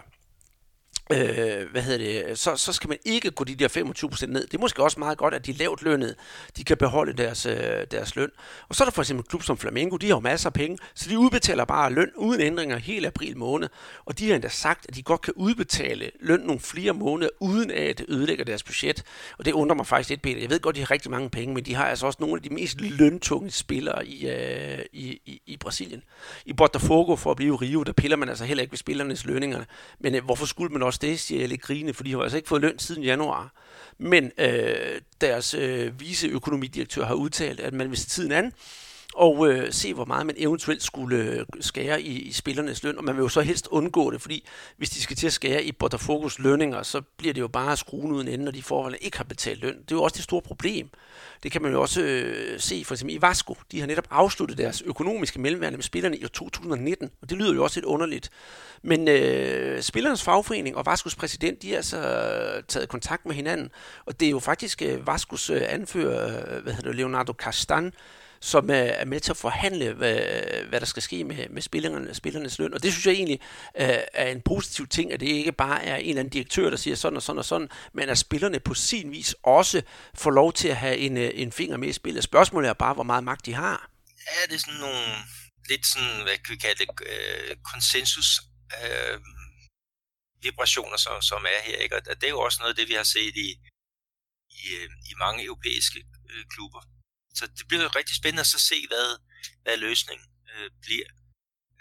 [1.12, 4.48] øh, hvad hedder det, så, så skal man ikke gå de der 25% ned.
[4.48, 6.16] Det er måske også meget godt, at de lavt lønnede,
[6.58, 8.30] de kan beholde deres, øh, deres løn.
[8.70, 10.54] Og så er der for eksempel en klub som Flamengo, de har jo masser af
[10.54, 13.70] penge, så de udbetaler bare løn uden ændringer hele april måned.
[14.06, 17.72] Og de har endda sagt, at de godt kan udbetale løn nogle flere måneder, uden
[17.72, 19.04] at det ødelægger deres budget.
[19.38, 20.42] Og det undrer mig faktisk lidt, Peter.
[20.42, 22.42] Jeg ved godt, de har rigtig mange penge, men de har altså også nogle af
[22.42, 26.04] de mest løntunge spillere i, øh, i, i, i Brasilien.
[26.46, 29.64] I Botafogo, for at blive Rio, der piller man altså heller ikke ved spillernes lønninger.
[30.00, 32.38] Men øh, hvorfor skulle man også det, siger jeg lidt grine, for de har altså
[32.38, 33.54] ikke fået løn siden januar.
[33.98, 38.54] Men øh, deres øh, viceøkonomidirektør har udtalt, at man hvis tiden an,
[39.16, 42.98] og øh, se, hvor meget man eventuelt skulle øh, skære i, i spillernes løn.
[42.98, 44.48] Og man vil jo så helst undgå det, fordi
[44.78, 48.12] hvis de skal til at skære i Botafogos lønninger, så bliver det jo bare skruen
[48.12, 49.74] uden ende, når de forholdene ikke har betalt løn.
[49.74, 50.90] Det er jo også det store problem.
[51.44, 53.58] Det kan man jo også øh, se for eksempel i Vasco.
[53.72, 57.64] De har netop afsluttet deres økonomiske mellemværende med spillerne i 2019, og det lyder jo
[57.64, 58.30] også lidt underligt.
[58.82, 63.70] Men øh, spillernes fagforening og Vascos præsident, de har altså øh, taget kontakt med hinanden,
[64.06, 67.94] og det er jo faktisk øh, Vascos øh, anfører, øh, hvad hedder det, Leonardo Castan,
[68.44, 70.16] som er med til at forhandle, hvad,
[70.70, 72.74] hvad der skal ske med, med spillerne, spillernes løn.
[72.74, 73.40] Og det synes jeg egentlig
[73.80, 76.78] øh, er en positiv ting, at det ikke bare er en eller anden direktør, der
[76.78, 79.82] siger sådan og sådan og sådan, men at spillerne på sin vis også
[80.16, 82.24] får lov til at have en, øh, en finger med i spillet.
[82.24, 83.90] Spørgsmålet er bare, hvor meget magt de har.
[84.28, 85.06] Ja, det er sådan nogle
[85.70, 88.42] lidt sådan, hvad kan vi kalde det, øh, konsensus
[88.84, 89.20] øh,
[90.42, 91.78] vibrationer, som, som er her.
[91.78, 91.96] Ikke?
[91.96, 93.50] Og det er jo også noget af det, vi har set i,
[94.50, 96.00] i, øh, i mange europæiske
[96.32, 96.82] øh, klubber.
[97.38, 99.10] Så det bliver rigtig spændende at så se, hvad,
[99.64, 101.10] hvad løsningen øh, bliver.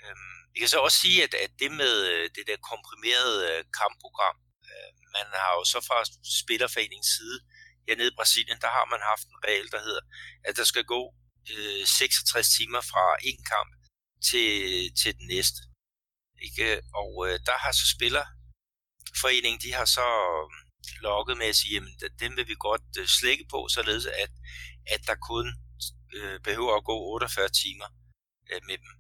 [0.03, 3.65] Øhm, jeg kan så også sige, at, at det med øh, det der komprimerede øh,
[3.81, 4.37] kampprogram,
[4.71, 5.99] øh, man har jo så fra
[6.41, 7.39] Spillerforeningens side
[7.89, 10.05] hernede i Brasilien, der har man haft en regel, der hedder,
[10.49, 11.03] at der skal gå
[11.55, 13.71] øh, 66 timer fra en kamp
[14.29, 14.51] til,
[15.01, 15.61] til den næste.
[16.47, 16.83] Ikke?
[17.01, 20.47] Og øh, der har så Spillerforeningen, de har så øh,
[21.09, 24.33] lokket med at sige, jamen dem vil vi godt øh, slække på, således at,
[24.87, 25.47] at der kun
[26.17, 27.89] øh, behøver at gå 48 timer
[28.51, 28.93] øh, mellem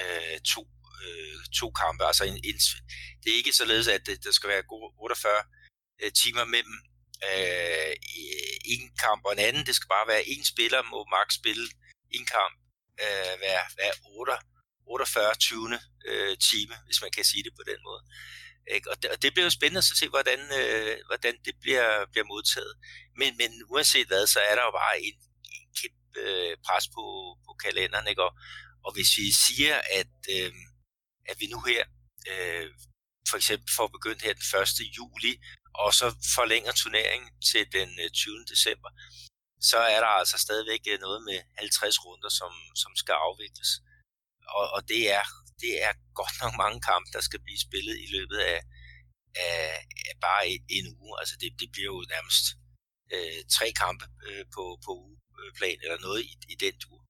[0.00, 0.62] øh, to,
[1.04, 2.04] øh, to kampe.
[2.04, 2.58] Altså en, en,
[3.22, 4.62] det er ikke således, at det, der skal være
[4.98, 5.42] 48
[6.02, 6.76] øh, timer mellem
[7.28, 7.92] øh,
[8.74, 9.66] en kamp og en anden.
[9.66, 11.66] Det skal bare være en spiller må maks spille
[12.10, 12.54] en kamp
[13.04, 14.32] øh, hver, hver 8,
[14.86, 15.78] 48 20.
[16.08, 18.02] Øh, time, hvis man kan sige det på den måde.
[18.66, 18.90] Ikke?
[18.90, 22.26] Og, det, og det bliver jo spændende at se, hvordan, øh, hvordan det bliver, bliver
[22.26, 22.74] modtaget.
[23.16, 25.16] Men, men uanset hvad, så er der jo bare en,
[25.56, 27.04] en kæmpe øh, pres på,
[27.46, 28.06] på kalenderen.
[28.08, 28.22] Ikke?
[28.22, 28.32] Og,
[28.84, 30.52] og hvis vi siger, at, øh,
[31.30, 31.84] at vi nu her
[32.30, 32.70] øh,
[33.30, 34.96] for eksempel får begyndt her den 1.
[34.98, 35.32] juli,
[35.74, 38.44] og så forlænger turneringen til den øh, 20.
[38.52, 38.90] December,
[39.60, 43.70] så er der altså stadigvæk øh, noget med 50 runder, som, som skal afvikles.
[44.56, 45.24] Og, og det er
[45.64, 48.60] det er godt nok mange kampe, der skal blive spillet i løbet af,
[49.46, 51.14] af, af bare en, en uge.
[51.20, 52.44] Altså det, det bliver jo nærmest
[53.14, 54.92] øh, tre kampe øh, på, på
[55.40, 57.00] ugeplan eller noget i, i den tur.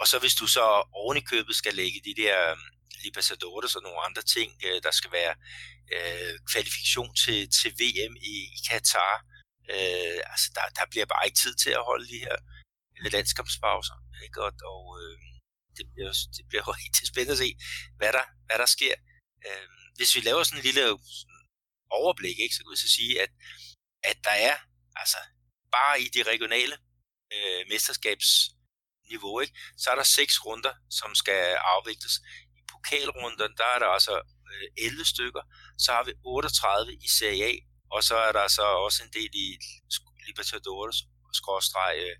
[0.00, 2.56] Og så hvis du så oven i købet skal lægge de der øh,
[3.04, 5.34] Libertadores og nogle andre ting, øh, der skal være
[5.94, 9.14] øh, kvalifikation til, til VM i, i Katar,
[9.74, 12.36] øh, altså der, der bliver bare ikke tid til at holde de her
[12.98, 13.98] øh, landskampspauser.
[14.24, 14.42] Ikke?
[14.46, 15.18] Og, og øh,
[15.78, 17.50] det bliver, det bliver rigtig spændende at se,
[17.98, 18.94] hvad der, hvad der sker.
[19.46, 20.84] Øh, hvis vi laver sådan en lille
[21.90, 23.30] overblik, ikke, så kan vi så sige, at,
[24.10, 24.56] at der er,
[24.96, 25.18] altså
[25.76, 26.76] bare i det regionale
[27.34, 31.42] øh, mesterskabsniveau, ikke, så er der seks runder, som skal
[31.74, 32.14] afvikles.
[32.58, 34.14] I pokalrunden, der er der altså
[34.52, 35.42] øh, 11 stykker,
[35.78, 37.52] så har vi 38 i Serie A,
[37.94, 39.58] og så er der så også en del i
[40.26, 40.96] Libertadores,
[41.32, 42.16] skråstreg øh,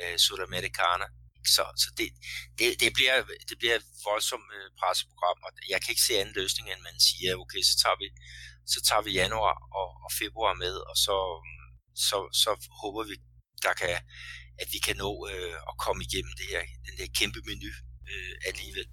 [0.00, 1.06] øh Sudamericana.
[1.56, 2.08] Så, så det,
[2.58, 3.16] det, det, bliver,
[3.48, 7.00] det bliver et voldsomt øh, presseprogram, og jeg kan ikke se anden løsning, end man
[7.08, 8.06] siger, okay, så tager vi,
[8.66, 11.16] så tager vi januar og, og februar med, og så,
[12.08, 12.50] så, så
[12.82, 13.14] håber vi,
[13.62, 13.94] der kan,
[14.62, 17.70] at vi kan nå øh, at komme igennem det her, den her kæmpe menu
[18.10, 18.86] øh, alligevel.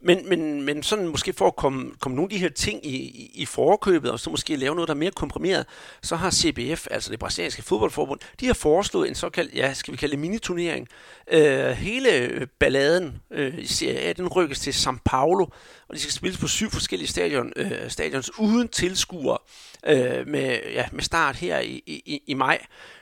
[0.00, 2.96] Men, men, men sådan måske for at komme, komme nogle af de her ting i,
[2.96, 5.66] i, i forkøbet, og så måske lave noget, der er mere komprimeret,
[6.02, 9.96] så har CBF, altså det brasilianske fodboldforbund, de har foreslået en såkaldt, ja, skal vi
[9.96, 10.88] kalde det miniturnering.
[11.32, 15.46] Øh, hele øh, balladen øh, i Serie A, den rykkes til São Paulo,
[15.88, 19.38] og de skal spilles på syv forskellige stadion, øh, stadions uden tilskuere,
[19.86, 22.58] øh, med, ja, med start her i, i, i maj.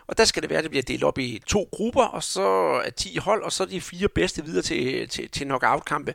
[0.06, 2.42] Og der skal det være, at det bliver delt op i to grupper, og så
[2.84, 6.14] er 10 hold, og så er de fire bedste videre til, til, til knockout-kampe.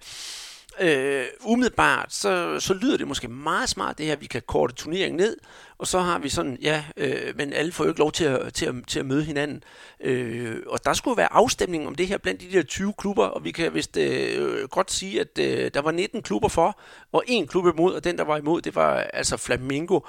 [0.79, 5.17] Øh, umiddelbart, så, så lyder det måske meget smart, det her, vi kan korte turneringen
[5.17, 5.37] ned,
[5.77, 8.53] og så har vi sådan, ja, øh, men alle får jo ikke lov til at,
[8.53, 9.63] til at, til at møde hinanden.
[9.99, 13.43] Øh, og der skulle være afstemning om det her blandt de der 20 klubber, og
[13.43, 16.79] vi kan vist øh, godt sige, at øh, der var 19 klubber for,
[17.11, 19.99] og en klub imod, og den, der var imod, det var altså Flamingo.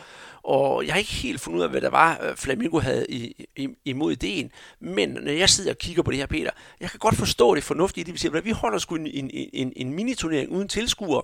[0.46, 3.46] Og jeg har ikke helt fundet ud af, hvad der var, øh, Flamingo havde i,
[3.56, 4.52] i, imod ideen.
[4.80, 7.64] Men når jeg sidder og kigger på det her, Peter, jeg kan godt forstå det
[7.64, 10.68] fornuftige i det, vi siger, at vi holder sgu en, en, en, en miniturnering uden
[10.68, 11.22] tilskuere.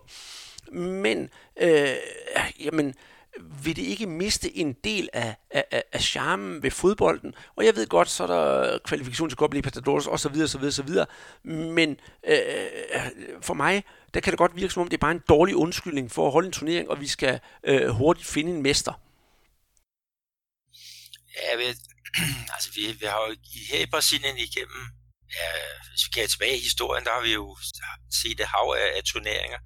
[0.73, 1.29] Men,
[1.61, 1.89] øh,
[2.61, 2.95] jamen,
[3.65, 7.35] vil det ikke miste en del af, af, af charmen ved fodbolden.
[7.57, 10.59] Og jeg ved godt, så er der kvalifikation til Copa Libertadores og så videre, så
[10.59, 11.07] videre, så videre.
[11.45, 11.97] Men
[12.29, 12.37] øh,
[13.41, 16.11] for mig, der kan det godt virke som om, det er bare en dårlig undskyldning
[16.11, 18.93] for at holde en turnering, og vi skal øh, hurtigt finde en mester.
[21.37, 21.65] Ja, vi,
[22.55, 23.37] altså vi, vi har jo
[23.71, 24.85] her i Brasilien igennem
[25.39, 25.49] ja,
[25.91, 27.47] hvis vi kan tilbage i historien, der har vi jo
[28.21, 29.61] set et hav af, af turneringer.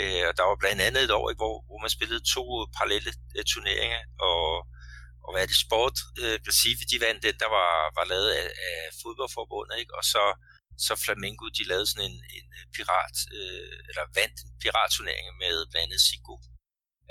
[0.00, 2.44] Øh, og der var blandt andet et år, hvor, hvor man spillede to
[2.76, 4.42] parallelle øh, turneringer, og,
[5.24, 8.46] og hvad er det, Sport øh, Recife, de vandt den, der var, var lavet af,
[8.68, 9.94] af fodboldforbundet, ikke?
[9.98, 10.24] og så,
[10.86, 15.84] så Flamengo, de lavede sådan en, en pirat, øh, eller vandt en piratturnering med blandt
[15.86, 16.36] andet Sigo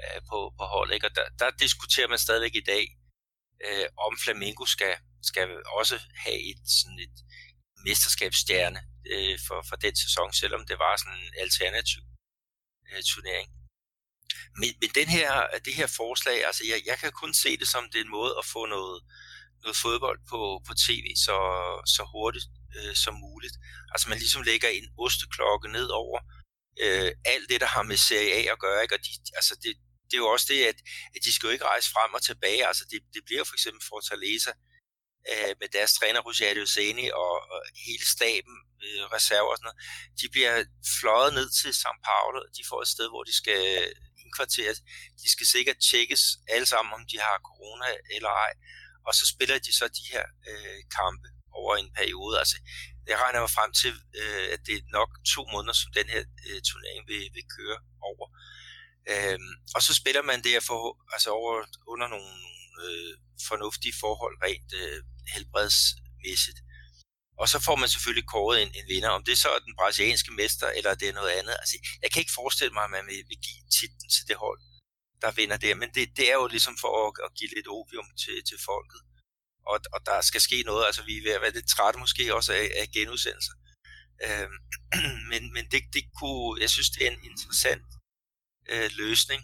[0.01, 1.07] øh, på, på holdet, ikke?
[1.09, 2.85] og der, der diskuterer man stadigvæk i dag,
[3.67, 5.47] øh, om Flamengo skal, skal
[5.79, 7.17] også have et, sådan et
[7.85, 12.03] mesterskabsstjerne øh, for, for den sæson, selvom det var sådan en alternativ
[12.91, 13.49] øh, turnering.
[14.59, 17.89] Men, men den her, det her forslag, altså jeg, jeg kan kun se det som
[17.91, 19.03] det er en måde at få noget,
[19.63, 21.37] noget fodbold på, på tv så,
[21.95, 22.47] så hurtigt
[22.77, 23.55] øh, som muligt.
[23.91, 26.19] Altså man ligesom lægger en osteklokke ned over
[26.83, 28.81] øh, alt det, der har med Serie A at gøre.
[28.83, 28.95] Ikke?
[28.95, 29.73] Og de, altså det,
[30.11, 30.79] det er jo også det, at,
[31.15, 32.67] at de skal jo ikke rejse frem og tilbage.
[32.67, 34.51] Altså det, det bliver for eksempel Fortaleza
[35.31, 39.81] øh, med deres træner Rosario Seni og, og hele staben, øh, reserver og sådan noget.
[40.21, 40.55] De bliver
[40.99, 43.63] fløjet ned til São Paulo, og de får et sted, hvor de skal
[44.23, 44.79] indkvarteres.
[45.21, 48.53] De skal sikkert tjekkes alle sammen, om de har corona eller ej.
[49.07, 51.27] Og så spiller de så de her øh, kampe
[51.59, 52.39] over en periode.
[52.39, 52.57] Altså,
[53.07, 56.23] jeg regner mig frem til, øh, at det er nok to måneder, som den her
[56.47, 57.79] øh, turnering vil, vil køre
[58.11, 58.25] over.
[59.09, 62.33] Øhm, og så spiller man det for, altså over, under nogle
[62.83, 63.13] øh,
[63.47, 66.59] fornuftige forhold rent øh, helbredsmæssigt.
[67.41, 69.09] Og så får man selvfølgelig kåret en, en vinder.
[69.09, 71.55] Om det så er den brasilianske mester, eller det er noget andet.
[71.61, 74.61] Altså, jeg kan ikke forestille mig, at man vil, vil give titlen til det hold,
[75.21, 75.77] der vinder det.
[75.77, 79.01] Men det, det er jo ligesom for at, at give lidt opium til, til folket.
[79.71, 80.85] Og, og der skal ske noget.
[80.85, 83.55] Altså, vi er ved at være lidt trætte måske også af, af genudsendelser.
[84.25, 84.57] Øhm,
[85.31, 87.85] men men det, det kunne, jeg synes, det er en interessant
[88.71, 89.41] øh, løsning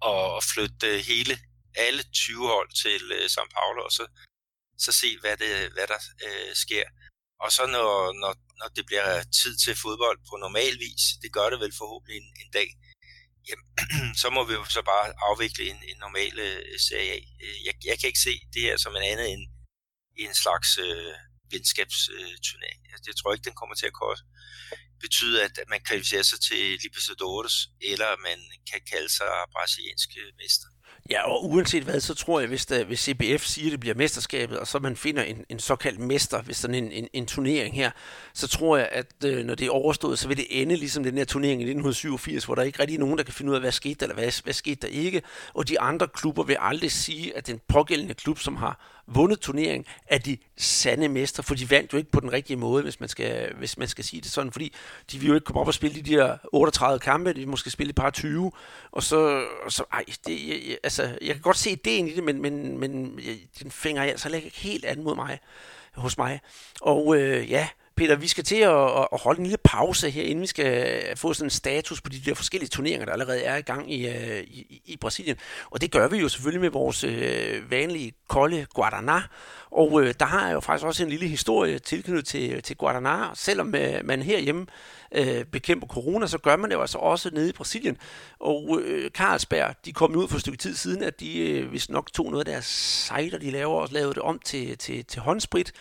[0.00, 1.38] og flytte hele
[1.74, 4.06] alle 20 hold til øh, São Paulo, og så,
[4.78, 6.84] så se, hvad, det, hvad der øh, sker.
[7.40, 11.50] Og så når, når, når det bliver tid til fodbold på normal vis, det gør
[11.50, 12.68] det vel forhåbentlig en, en dag,
[13.48, 13.66] jamen,
[14.22, 17.20] så må vi jo så bare afvikle en, en normal øh, serie A.
[17.44, 19.44] Øh, jeg, jeg kan ikke se det her som en andet end
[20.16, 21.14] en slags øh,
[21.52, 22.80] venskabsturnering.
[22.84, 24.24] Øh, jeg, jeg tror ikke, den kommer til at koste,
[25.00, 28.38] betyde, at man kvalificerer sig til Libertadores, eller man
[28.70, 30.68] kan kalde sig brasiliansk øh, mester.
[31.10, 33.94] Ja, og uanset hvad, så tror jeg, hvis, der, hvis CBF siger, at det bliver
[33.94, 37.74] mesterskabet, og så man finder en, en såkaldt mester ved sådan en, en, en turnering
[37.74, 37.90] her,
[38.34, 41.18] så tror jeg, at øh, når det er overstået, så vil det ende ligesom den
[41.18, 43.60] her turnering i 1987, hvor der ikke rigtig er nogen, der kan finde ud af,
[43.62, 45.22] hvad skete der, eller hvad, hvad skete der ikke.
[45.54, 49.86] Og de andre klubber vil aldrig sige, at den pågældende klub, som har vundet turneringen,
[50.06, 53.08] er de sande mestre, for de vandt jo ikke på den rigtige måde, hvis man
[53.08, 54.72] skal, hvis man skal sige det sådan, fordi
[55.12, 57.70] de vil jo ikke komme op og spille de der 38 kampe, de vil måske
[57.70, 58.52] spille et par 20,
[58.92, 62.24] og så, og så ej, det, jeg, altså, jeg kan godt se ideen i det,
[62.24, 63.20] men, men, men
[63.62, 65.38] den fænger altså ikke helt an mod mig,
[65.94, 66.40] hos mig.
[66.80, 70.42] Og øh, ja, Peter, vi skal til at, at holde en lille pause her, inden
[70.42, 73.56] vi skal øh, få sådan en status på de der forskellige turneringer, der allerede er
[73.56, 75.36] i gang øh, i, i, i Brasilien.
[75.70, 79.20] Og det gør vi jo selvfølgelig med vores øh, vanlige kolde Guaraná.
[79.70, 83.34] Og øh, der har jeg jo faktisk også en lille historie tilknyttet til, til Guaraná.
[83.34, 84.66] Selvom øh, man herhjemme
[85.12, 87.96] øh, bekæmper corona, så gør man det jo altså også nede i Brasilien.
[88.40, 91.90] Og øh, Carlsberg, de kom ud for et stykke tid siden, at de øh, hvis
[91.90, 92.64] nok tog noget af deres
[93.06, 95.72] sejler, de laver, og lavede det om til, til, til håndsprit.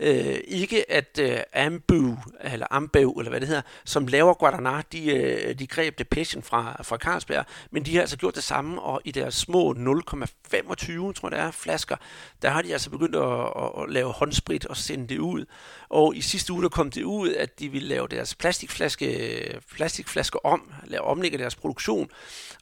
[0.00, 5.16] Øh, ikke at øh, Ambu, eller Ambev, eller hvad det hedder, som laver Guaraná, de,
[5.16, 8.82] øh, de greb det passion fra, fra Carlsberg, men de har altså gjort det samme,
[8.82, 9.76] og i deres små 0,25,
[11.12, 11.96] tror jeg det er, flasker,
[12.42, 15.44] der har de altså begyndt at, at, at lave håndsprit og sende det ud.
[15.88, 20.38] Og i sidste uge der kom det ud, at de ville lave deres plastikflaske, plastikflasker
[20.46, 22.10] om, lave omlægge deres produktion,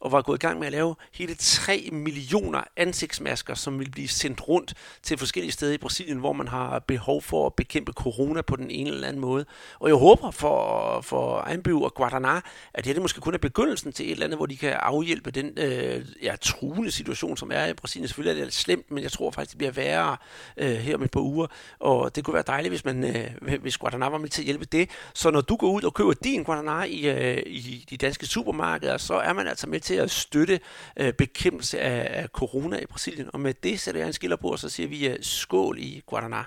[0.01, 4.09] og var gået i gang med at lave hele 3 millioner ansigtsmasker, som vil blive
[4.09, 8.43] sendt rundt til forskellige steder i Brasilien, hvor man har behov for at bekæmpe corona
[8.43, 9.45] på den ene eller anden måde.
[9.79, 12.41] Og jeg håber for, for Einby og Guadana,
[12.75, 15.31] at det, her måske kun er begyndelsen til et eller andet, hvor de kan afhjælpe
[15.31, 18.09] den øh, ja, truende situation, som er i Brasilien.
[18.09, 20.17] Selvfølgelig er det lidt slemt, men jeg tror faktisk, det bliver værre
[20.57, 21.47] øh, her om et par uger.
[21.79, 24.65] Og det kunne være dejligt, hvis, man, øh, hvis Guadana var med til at hjælpe
[24.65, 24.91] det.
[25.15, 28.99] Så når du går ud og køber din Guadana i, øh, i de danske supermarkeder,
[28.99, 30.61] så er man altså med til at støtte
[30.97, 33.31] øh, bekæmpelse af, af corona i Brasilien.
[33.33, 36.03] Og med det sætter jeg en skiller på, og så siger vi øh, skål i
[36.07, 36.45] Guadana.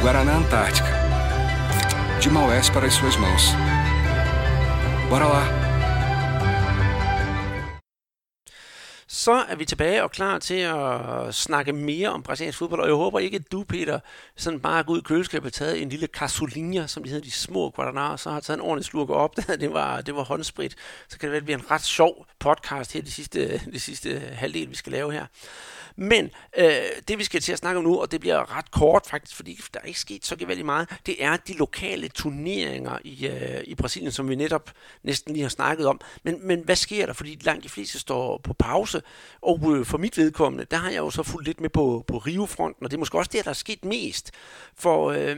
[0.00, 0.92] Guaraná Antártica.
[2.20, 3.54] De Maués para as suas mãos.
[5.08, 5.66] Bora lá!
[9.26, 12.94] så er vi tilbage og klar til at snakke mere om brasiliansk fodbold, og jeg
[12.94, 14.00] håber ikke, at du, Peter,
[14.36, 17.30] sådan bare går ud i køleskabet og taget en lille casulinha, som de hedder, de
[17.30, 20.76] små Guaraná, så har taget en ordentlig slurk op, det var, det var håndsprit.
[21.08, 23.82] Så kan det være, at det bliver en ret sjov podcast her, det sidste, det
[23.82, 25.26] sidste halvdel, vi skal lave her.
[25.96, 26.66] Men øh,
[27.08, 29.60] det vi skal til at snakke om nu, og det bliver ret kort faktisk, fordi
[29.74, 33.74] der er ikke sket så gevaldigt meget, det er de lokale turneringer i, øh, i
[33.74, 36.00] Brasilien, som vi netop næsten lige har snakket om.
[36.22, 37.12] Men, men hvad sker der?
[37.12, 39.02] Fordi langt de fleste står på pause,
[39.42, 42.18] og øh, for mit vedkommende, der har jeg jo så fulgt lidt med på, på
[42.18, 44.30] Rio-fronten, og det er måske også det, der er sket mest.
[44.74, 45.36] For øh,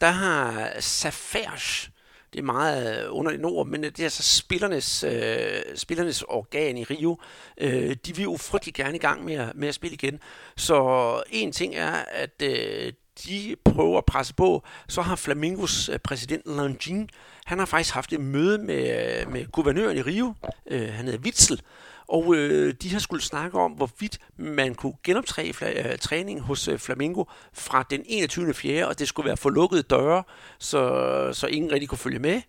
[0.00, 1.90] der har Safers,
[2.32, 6.84] det er meget øh, underligt ord, men det er altså spillernes, øh, spillernes organ i
[6.84, 7.18] Rio.
[7.58, 10.20] Øh, de vil jo frygtelig gerne i gang med at, med at spille igen.
[10.56, 12.92] Så en ting er, at øh,
[13.24, 14.62] de prøver at presse på.
[14.88, 17.08] Så har Flamingos øh, præsident Langin,
[17.44, 20.34] han har faktisk haft et møde med, øh, med guvernøren i Rio.
[20.70, 21.62] Øh, han hedder Witzel.
[22.08, 26.78] Og øh, de har skulle snakke om, hvorvidt man kunne genoptræne øh, træning hos øh,
[26.78, 28.54] Flamingo fra den 21.
[28.54, 28.88] 4.
[28.88, 30.22] og det skulle være for lukkede døre,
[30.58, 32.42] så, så ingen rigtig kunne følge med.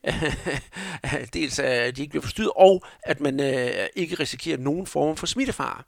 [1.34, 5.18] Dels øh, at de ikke bliver forstyrret, og at man øh, ikke risikerer nogen form
[5.18, 5.84] for smittefare.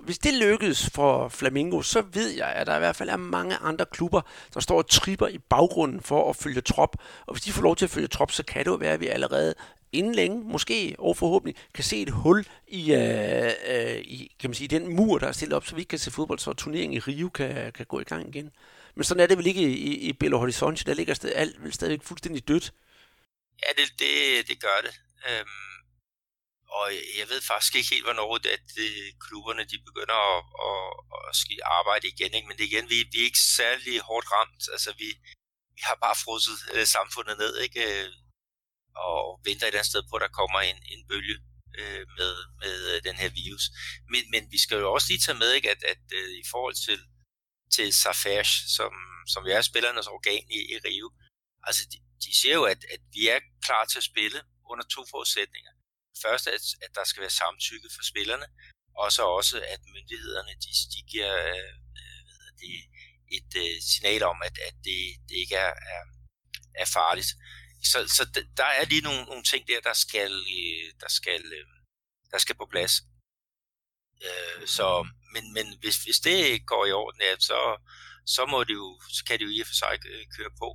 [0.00, 3.56] Hvis det lykkes for Flamingo, så ved jeg, at der i hvert fald er mange
[3.56, 4.20] andre klubber,
[4.54, 6.96] der står og tripper i baggrunden for at følge trop.
[7.26, 9.00] Og hvis de får lov til at følge trop, så kan det jo være, at
[9.00, 9.54] vi allerede
[9.92, 14.54] inden længe, måske og forhåbentlig, kan se et hul i, øh, øh, i kan man
[14.54, 17.00] sige, den mur, der er stillet op, så vi kan se fodbold, så turneringen i
[17.00, 18.50] Rio kan, kan gå i gang igen.
[18.94, 21.62] Men sådan er det vel ikke i, i, i Belo Horizonte, der ligger sted, alt
[21.62, 22.72] vel stadigvæk fuldstændig dødt.
[23.62, 24.94] Ja, det, det, det gør det.
[25.28, 25.70] Øhm,
[26.78, 26.86] og
[27.18, 30.82] jeg ved faktisk ikke helt, hvornår det, at øh, klubberne de begynder at, at,
[31.28, 32.34] at skal arbejde igen.
[32.34, 32.48] Ikke?
[32.48, 34.62] Men det igen, vi, vi er ikke særlig hårdt ramt.
[34.74, 35.08] Altså, vi,
[35.76, 37.52] vi har bare frosset øh, samfundet ned.
[37.66, 37.80] Ikke?
[37.88, 38.08] Øh,
[39.08, 41.36] og venter et andet sted på, at der kommer en, en bølge
[41.78, 43.64] øh, med, med øh, den her virus.
[44.12, 46.76] Men, men vi skal jo også lige tage med, ikke, at, at øh, i forhold
[46.86, 47.00] til,
[47.74, 48.92] til Safash, som,
[49.32, 51.08] som er spillernes organ i, i Rio,
[51.66, 54.40] altså de, de siger jo, at, at vi er klar til at spille
[54.70, 55.72] under to forudsætninger.
[56.24, 58.46] Først, at, at der skal være samtykke for spillerne,
[59.00, 62.74] og så også, at myndighederne de, de giver øh, øh hvad det,
[63.38, 66.02] et øh, signal om, at, at det, det ikke er, er,
[66.82, 67.30] er farligt
[67.82, 71.66] så, så der er lige nogle, nogle ting der, der skal, øh, der skal, øh,
[72.30, 72.92] der skal på plads.
[74.26, 77.60] Øh, så, men, men hvis, hvis det går i orden, ja, så,
[78.26, 80.68] så, må det jo, så kan det jo i og for sig øh, køre på.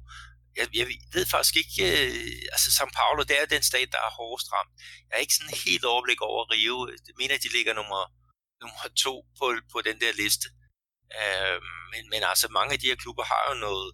[0.57, 1.83] Jeg, jeg ved faktisk ikke,
[2.55, 4.73] altså São Paulo, det er den stat, der er hårdest ramt.
[5.07, 6.77] Jeg er ikke sådan helt overblik over Rio.
[7.07, 8.03] Jeg mener, de ligger nummer,
[8.61, 10.47] nummer to på, på den der liste.
[11.91, 13.89] men, men altså mange af de her klubber har jo noget,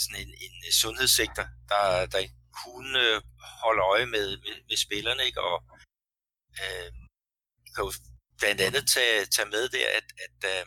[0.00, 2.20] sådan en, en øh, sundhedssektor, der, der
[2.62, 3.22] kunne
[3.62, 5.40] holde øje med, med, med spillerne, ikke?
[5.50, 5.56] og
[6.62, 6.90] øh,
[7.74, 7.92] kan jo
[8.38, 10.66] blandt andet tage, tage med der, at, at øh,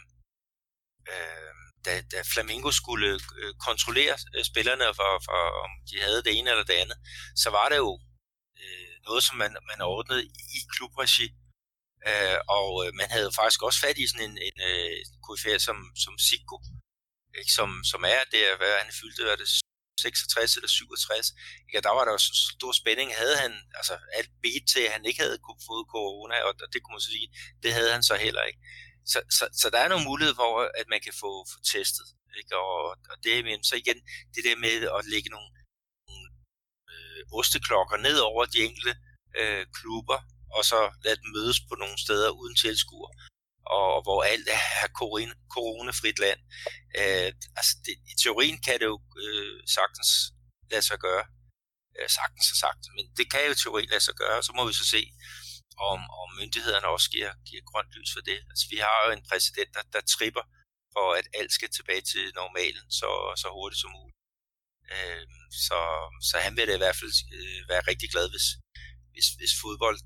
[1.12, 3.10] øh da, da Flamingo skulle
[3.42, 4.16] øh, kontrollere
[4.52, 6.98] spillerne, for, for om de havde det ene eller det andet,
[7.36, 7.92] så var det jo
[8.62, 10.24] øh, noget, som man, man ordnede
[10.58, 11.28] i klubregi,
[12.10, 16.14] øh, og øh, man havde faktisk også fat i sådan en, en øh, som, som
[16.28, 16.58] Siggo,
[17.38, 19.50] ikke, som, som er det, hvad han fyldte, var det
[20.02, 21.34] 66 eller 67,
[21.68, 21.82] ikke?
[21.88, 23.10] der var der jo så stor spænding.
[23.22, 26.96] Havde han altså, alt bedt til, at han ikke havde kunne corona, og det kunne
[26.96, 27.30] man så sige,
[27.64, 28.60] det havde han så heller ikke.
[29.12, 30.52] Så, så, så der er nogle muligheder for,
[30.82, 32.08] at man kan få, få testet.
[32.40, 32.58] Ikke?
[32.58, 34.00] Og, og det er så igen
[34.36, 35.52] det der med at lægge nogle,
[36.08, 36.28] nogle
[36.92, 38.94] øh, osteklokker ned over de enkelte
[39.40, 40.20] øh, klubber,
[40.56, 43.12] og så lade dem mødes på nogle steder uden tilskuer
[43.78, 44.88] og hvor alt er
[45.54, 46.40] coronafrit land.
[47.00, 50.10] Øh, altså det, I teorien kan det jo øh, sagtens
[50.72, 51.26] lade sig gøre.
[51.98, 54.74] Øh, sagtens og sagtens, men det kan jo teorien lade sig gøre, så må vi
[54.74, 55.02] så se,
[55.92, 58.40] om, om myndighederne også giver, giver grønt lys for det.
[58.50, 60.46] Altså vi har jo en præsident, der, der tripper
[60.96, 63.10] for, at alt skal tilbage til normalen så,
[63.42, 64.20] så hurtigt som muligt.
[64.94, 65.26] Øh,
[65.68, 65.80] så,
[66.30, 68.48] så han vil da i hvert fald øh, være rigtig glad, hvis,
[69.14, 70.00] hvis, hvis fodbold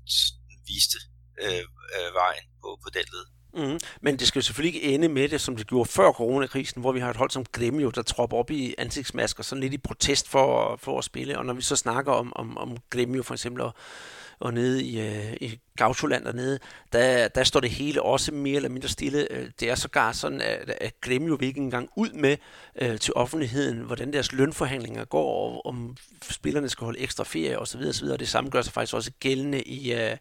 [0.70, 0.98] viste
[1.44, 1.64] øh,
[1.96, 3.26] øh, vejen på, på den led.
[3.56, 3.78] Mm.
[4.00, 6.92] Men det skal jo selvfølgelig ikke ende med det, som det gjorde før coronakrisen, hvor
[6.92, 10.28] vi har et hold som Gremio, der tropper op i ansigtsmasker, sådan lidt i protest
[10.28, 11.38] for, for at spille.
[11.38, 13.74] Og når vi så snakker om, om, om Gremio for eksempel, og,
[14.38, 16.58] og nede i, øh, i Gautoland dernede,
[16.92, 19.32] der, der står det hele også mere eller mindre stille.
[19.32, 22.36] Øh, det er sågar sådan, at, at Gremio jo ikke engang ud med
[22.82, 27.80] øh, til offentligheden, hvordan deres lønforhandlinger går, og om spillerne skal holde ekstra ferie osv.
[27.80, 28.08] osv.
[28.08, 30.16] Det samme gør sig faktisk også gældende i, øh,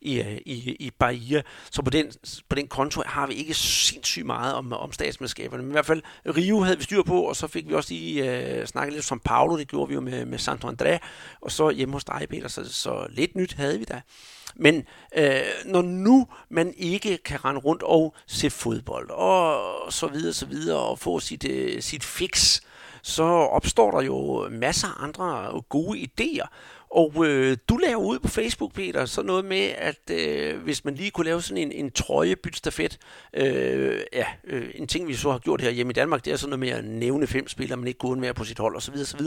[0.00, 1.42] i, øh, i, i Bahia.
[1.70, 2.12] Så på den,
[2.48, 5.62] på den konto har vi ikke sindssygt meget om, om statsmandskaberne.
[5.62, 8.38] Men i hvert fald Rio havde vi styr på, og så fik vi også lige
[8.38, 10.98] øh, snakket lidt som Paulo, det gjorde vi jo med, med Santo André,
[11.40, 14.00] og så hjemme hos dig, Peter, så, så lidt nyt havde vi da.
[14.56, 14.84] Men
[15.16, 20.46] øh, når nu man ikke kan rende rundt og se fodbold, og så videre, så
[20.46, 22.60] videre, og få sit, øh, sit fix,
[23.02, 26.46] så opstår der jo masser af andre gode idéer.
[26.94, 30.94] Og øh, du laver ud på Facebook, Peter, så noget med, at øh, hvis man
[30.94, 32.98] lige kunne lave sådan en, en trøjebytstafet,
[33.36, 36.36] øh, ja, øh, en ting vi så har gjort her hjemme i Danmark, det er
[36.36, 38.94] sådan noget med at nævne fem spillere, man ikke kunne undvære på sit hold osv.
[38.94, 39.20] osv.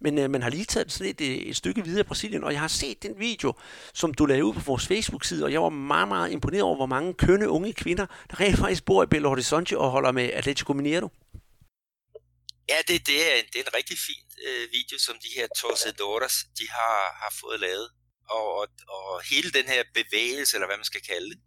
[0.00, 2.52] Men øh, man har lige taget sådan et, øh, et stykke videre i Brasilien, og
[2.52, 3.52] jeg har set den video,
[3.94, 6.86] som du lavede ud på vores Facebook-side, og jeg var meget, meget imponeret over, hvor
[6.86, 10.72] mange kønne unge kvinder, der rent faktisk bor i Belo Horizonte og holder med Atletico
[10.72, 11.08] Mineiro.
[12.68, 15.48] Ja, det, det, er, en, det er en rigtig fin øh, video, som de her
[15.60, 17.90] torcedoras, de har, har fået lavet.
[18.30, 21.40] Og, og, og hele den her bevægelse, eller hvad man skal kalde det,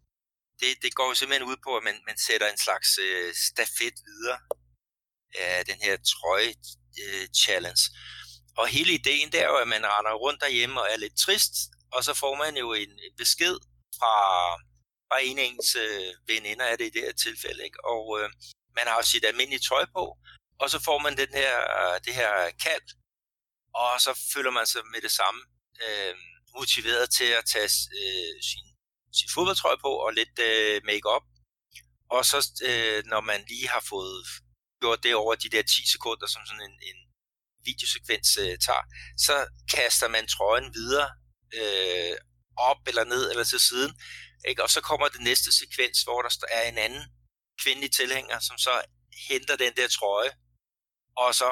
[0.60, 3.94] det, det går jo simpelthen ud på, at man, man sætter en slags øh, stafet
[4.10, 4.40] videre
[5.36, 7.84] af den her trøje-challenge.
[7.92, 11.18] Øh, og hele ideen der er jo, at man render rundt derhjemme og er lidt
[11.18, 11.54] trist,
[11.92, 13.56] og så får man jo en besked
[14.00, 14.16] fra,
[15.08, 17.64] fra en af ens øh, veninder, er det i det her tilfælde.
[17.64, 17.86] Ikke?
[17.86, 18.30] Og øh,
[18.76, 20.18] man har jo sit almindelige tøj på,
[20.62, 21.56] og så får man den her,
[22.06, 22.32] det her
[22.64, 22.88] kald,
[23.74, 25.42] og så føler man sig med det samme
[25.86, 26.16] øh,
[26.58, 28.66] motiveret til at tage øh, sin,
[29.18, 31.26] sin fodboldtrøje på og lidt øh, make-up.
[32.16, 32.38] Og så
[32.70, 34.26] øh, når man lige har fået
[34.82, 37.00] gjort det over de der 10 sekunder, som sådan en, en
[37.66, 38.86] videosekvens øh, tager,
[39.26, 39.36] så
[39.76, 41.10] kaster man trøjen videre
[41.60, 42.16] øh,
[42.70, 43.92] op eller ned eller til siden.
[44.50, 44.64] Ikke?
[44.64, 47.06] Og så kommer det næste sekvens, hvor der er en anden
[47.62, 48.74] kvindelig tilhænger, som så
[49.30, 50.32] henter den der trøje
[51.18, 51.50] og så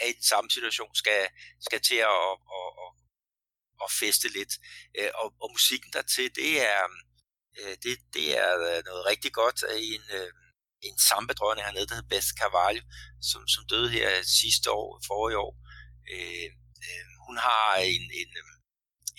[0.00, 1.28] er i den samme situation, skal,
[1.60, 2.90] skal til at, at, at, at,
[3.84, 4.52] at feste lidt.
[4.98, 6.82] Øh, og, og musikken dertil, det er,
[7.60, 10.02] øh, det, det er øh, noget rigtig godt af en,
[10.88, 12.82] en samba-drønne hernede, der hedder Beth Carvalho,
[13.30, 15.54] som, som døde her sidste år, forrige år.
[16.12, 16.48] Øh,
[16.86, 18.30] øh, hun har en, en,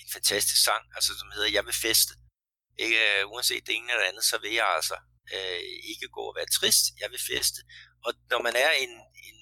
[0.02, 2.14] en fantastisk sang, altså, som hedder Jeg vil feste.
[2.78, 3.02] Ikke,
[3.34, 4.98] uanset det ene eller andet, så vil jeg altså
[5.36, 5.62] øh,
[5.92, 6.86] ikke gå og være trist.
[7.02, 7.60] Jeg vil feste.
[8.06, 8.94] Og når man er en,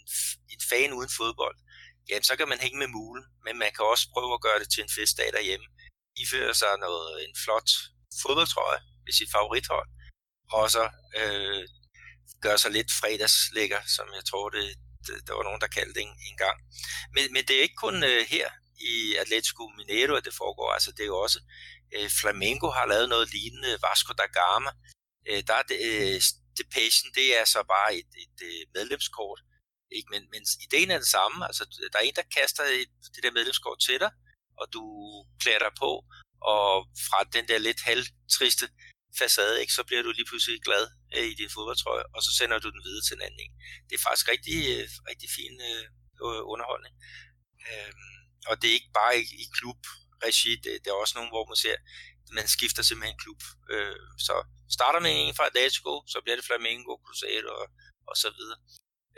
[0.03, 0.09] en,
[0.53, 1.57] en fan uden fodbold,
[2.09, 4.69] jamen så kan man hænge med mulen, men man kan også prøve at gøre det
[4.71, 5.67] til en festdag derhjemme.
[6.21, 7.69] Ifører sig noget, en flot
[8.21, 9.89] fodboldtrøje med sit favorithold,
[10.57, 10.83] og så
[11.21, 11.63] øh,
[12.41, 14.65] gør sig lidt fredagslækker, som jeg tror, det,
[15.05, 16.57] det, der var nogen, der kaldte det en, en gang.
[17.15, 18.49] Men, men det er ikke kun øh, her
[18.91, 20.71] i Atletico Mineiro, at det foregår.
[20.71, 21.39] Altså, det er jo også,
[21.95, 24.71] øh, Flamengo har lavet noget lignende, Vasco da Gama.
[25.29, 26.21] Øh, der er det, øh,
[26.59, 29.39] The Patient, det er så bare et, et, et medlemskort,
[29.97, 30.09] ikke?
[30.13, 31.45] Men, men ideen er den samme.
[31.49, 34.11] Altså, der er en, der kaster et, det der medlemskort til dig,
[34.61, 34.83] og du
[35.41, 35.91] klæder dig på,
[36.53, 36.67] og
[37.07, 38.67] fra den der lidt halvtriste
[39.19, 40.83] facade, ikke, så bliver du lige pludselig glad
[41.15, 43.39] øh, i din fodboldtrøje, og så sender du den videre til en anden.
[43.45, 43.55] Ikke?
[43.87, 45.85] Det er faktisk rigtig, øh, rigtig fin øh,
[46.53, 46.95] underholdning.
[47.69, 48.13] Øhm,
[48.49, 51.59] og det er ikke bare i, i klubregi, det, det er også nogen, hvor man
[51.65, 51.75] ser,
[52.39, 53.41] man skifter simpelthen klub.
[53.73, 54.35] Øh, så
[54.77, 57.67] starter med en fra Atletico, så bliver det Flamengo, Cruzeiro og,
[58.09, 58.59] og så videre.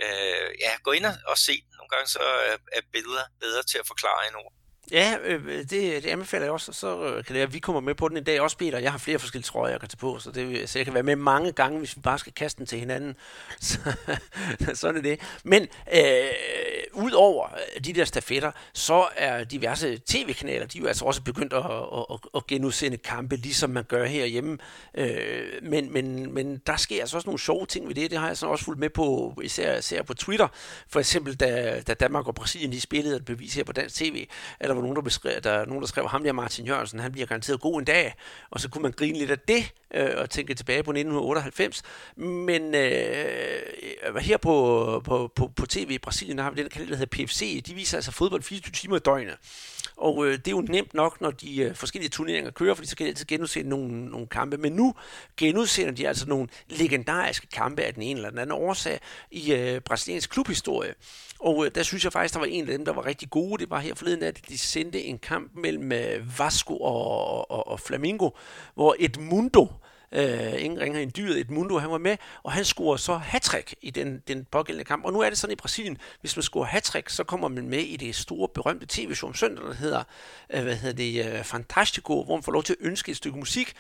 [0.04, 1.74] Øh, ja, gå ind og se den.
[1.78, 4.54] Nogle gange så er, er billeder bedre til at forklare end ord.
[4.92, 7.82] Ja, øh, det, det anbefaler jeg også, så øh, kan det være, at vi kommer
[7.82, 8.80] med på den en dag også, Peter.
[8.80, 10.94] Jeg har flere forskellige trøjer, jeg kan tage på, så, det, øh, så jeg kan
[10.94, 13.16] være med mange gange, hvis vi bare skal kaste den til hinanden.
[13.60, 13.80] Så,
[14.74, 15.20] sådan er det.
[15.44, 16.30] Men øh,
[16.94, 21.22] ud over øh, de der stafetter, så er diverse tv-kanaler, de er jo altså også
[21.22, 24.58] begyndt at, at, at, at genudsende kampe, ligesom man gør herhjemme.
[24.98, 28.12] Øh, men, men, men der sker altså også nogle sjove ting ved det.
[28.12, 30.48] Det har jeg så også fulgt med på, især, især på Twitter.
[30.90, 34.28] For eksempel, da, da Danmark og Brasilien de spillede et bevis her på dansk tv,
[34.60, 37.12] at der var nogen, der, beskrev, der, nogen, der skrev, ham der Martin Jørgensen, han
[37.12, 38.14] bliver garanteret god en dag,
[38.50, 41.84] og så kunne man grine lidt af det, øh, og tænke tilbage på 1998.
[42.16, 46.90] Men øh, her på, på, på, på tv i Brasilien, der har vi den kanal,
[46.90, 49.38] der hedder PFC, de viser altså fodbold 24 timer i døgnet.
[49.98, 52.96] Og øh, det er jo nemt nok, når de øh, forskellige turneringer kører, fordi så
[52.96, 54.58] kan de altid genudsende nogle, nogle kampe.
[54.58, 54.96] Men nu
[55.38, 59.00] genudsender de altså nogle legendariske kampe af den ene eller den anden årsag
[59.32, 60.94] i øh, brasiliansk klubhistorie.
[61.40, 63.62] Og øh, der synes jeg faktisk, der var en af dem, der var rigtig gode.
[63.62, 67.80] Det var her forleden, at de sendte en kamp mellem øh, Vasco og, og, og
[67.80, 68.30] Flamingo,
[68.74, 72.66] hvor Edmundo, øh, Øh, ingen ringer en dyret, et mundo, han var med, og han
[72.66, 75.06] scorer så hattrick i den, den pågældende kamp.
[75.06, 77.80] Og nu er det sådan i Brasilien, hvis man scorer hattrick, så kommer man med
[77.80, 80.04] i det store, berømte tv-show om søndag, der hedder,
[80.50, 83.38] øh, hvad hedder det, øh, Fantastico, hvor man får lov til at ønske et stykke
[83.38, 83.74] musik.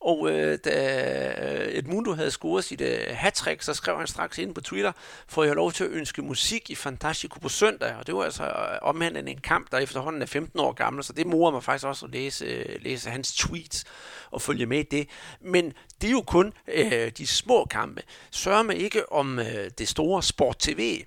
[0.00, 4.54] Og øh, da øh, Edmundo havde scoret sit øh, hattrick, så skrev han straks ind
[4.54, 4.92] på Twitter,
[5.28, 7.94] får jeg lov til at ønske musik i Fantastico på søndag.
[7.96, 11.12] Og det var altså øh, omhandlende en kamp, der efterhånden er 15 år gammel, så
[11.12, 13.84] det morer mig faktisk også at læse, øh, læse hans tweets
[14.30, 15.08] og følge med i det.
[15.40, 18.02] Men det er jo kun øh, de små kampe.
[18.30, 21.04] Sørger man ikke om øh, det store Sport TV,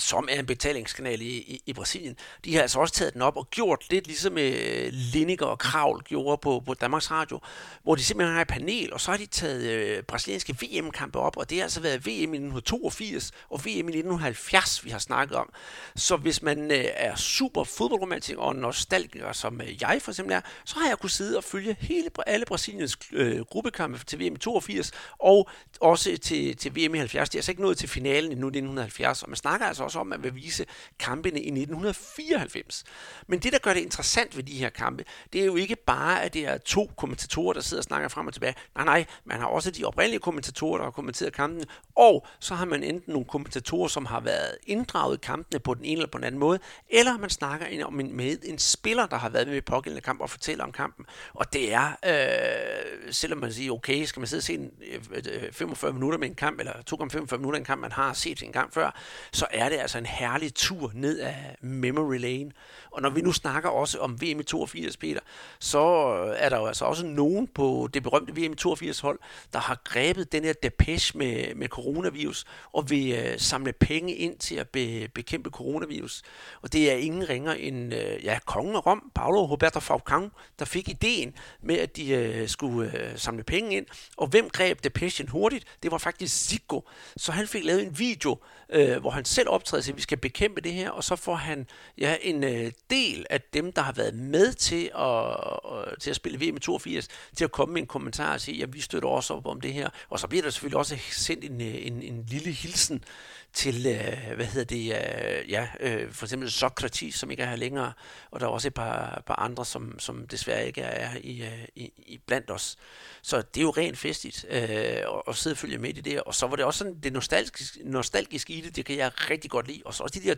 [0.00, 3.36] som er en betalingskanal i, i, i Brasilien, de har altså også taget den op
[3.36, 7.40] og gjort lidt ligesom øh, Lineker og Kravl gjorde på, på Danmarks Radio,
[7.82, 11.36] hvor de simpelthen har et panel, og så har de taget øh, brasilianske VM-kampe op,
[11.36, 15.36] og det har altså været VM i 1982 og VM i 1970, vi har snakket
[15.36, 15.52] om.
[15.96, 20.40] Så hvis man øh, er super fodboldromantiker og nostalgiker, som øh, jeg for eksempel er,
[20.64, 24.38] så har jeg kunnet sidde og følge hele, alle Brasiliens øh, gruppekampe til VM i
[24.38, 27.28] 82, og også til, til VM i 70.
[27.28, 29.98] Det er altså ikke nået til finalen endnu i 1970, og man snakker altså også
[29.98, 30.66] om, at man vil vise
[30.98, 32.84] kampene i 1994.
[33.26, 36.22] Men det, der gør det interessant ved de her kampe, det er jo ikke bare,
[36.22, 38.54] at det er to kommentatorer, der sidder og snakker frem og tilbage.
[38.74, 41.64] Nej, nej, man har også de oprindelige kommentatorer, der har kommenteret kampen,
[41.96, 45.84] og så har man enten nogle kommentatorer, som har været inddraget i kampene på den
[45.84, 49.16] ene eller på den anden måde, eller man snakker om en, med en spiller, der
[49.16, 51.06] har været med i pågældende kamp og fortæller om kampen.
[51.34, 55.22] Og det er, øh, selvom man siger, okay, skal man sidde og se en, øh,
[55.44, 58.52] øh 45 minutter med en kamp, eller 2,45 minutter en kamp, man har set en
[58.52, 58.94] gang før,
[59.32, 62.50] så er det altså en herlig tur ned af memory lane.
[62.90, 65.20] Og når vi nu snakker også om VM i 82, Peter,
[65.58, 69.18] så øh, er der jo altså også nogen på det berømte VM i 82 hold,
[69.52, 74.38] der har grebet den her depeche med, med coronavirus og vil øh, samle penge ind
[74.38, 76.22] til at be, bekæmpe coronavirus.
[76.62, 80.64] Og det er ingen ringer end øh, ja, kongen af Rom, Paolo Roberto Falcão, der
[80.64, 83.86] fik ideen med, at de øh, skulle øh, samle penge ind.
[84.16, 85.64] Og hvem greb depechen hurtigt?
[85.82, 86.88] Det var faktisk Zico.
[87.16, 90.18] Så han fik lavet en video, øh, hvor han selv optræde til, at vi skal
[90.18, 91.66] bekæmpe det her, og så får han
[91.98, 96.16] ja, en øh, del af dem, der har været med til at, øh, til at
[96.16, 99.34] spille VM 82, til at komme med en kommentar og sige, at vi støtter også
[99.34, 99.88] op om det her.
[100.10, 103.04] Og så bliver der selvfølgelig også sendt en, øh, en, en lille hilsen
[103.52, 107.56] til, øh, hvad hedder det, øh, ja, øh, for eksempel Sokrates, som ikke er her
[107.56, 107.92] længere,
[108.30, 111.64] og der er også et par, par andre, som, som desværre ikke er i, øh,
[111.76, 112.76] i, i blandt os.
[113.22, 116.22] Så det er jo rent festligt øh, at, at sidde og følge med i det,
[116.22, 119.50] og så var det også sådan det nostalgiske, nostalgiske i det, det kan jeg rigtig
[119.50, 120.34] godt lide, og så også de der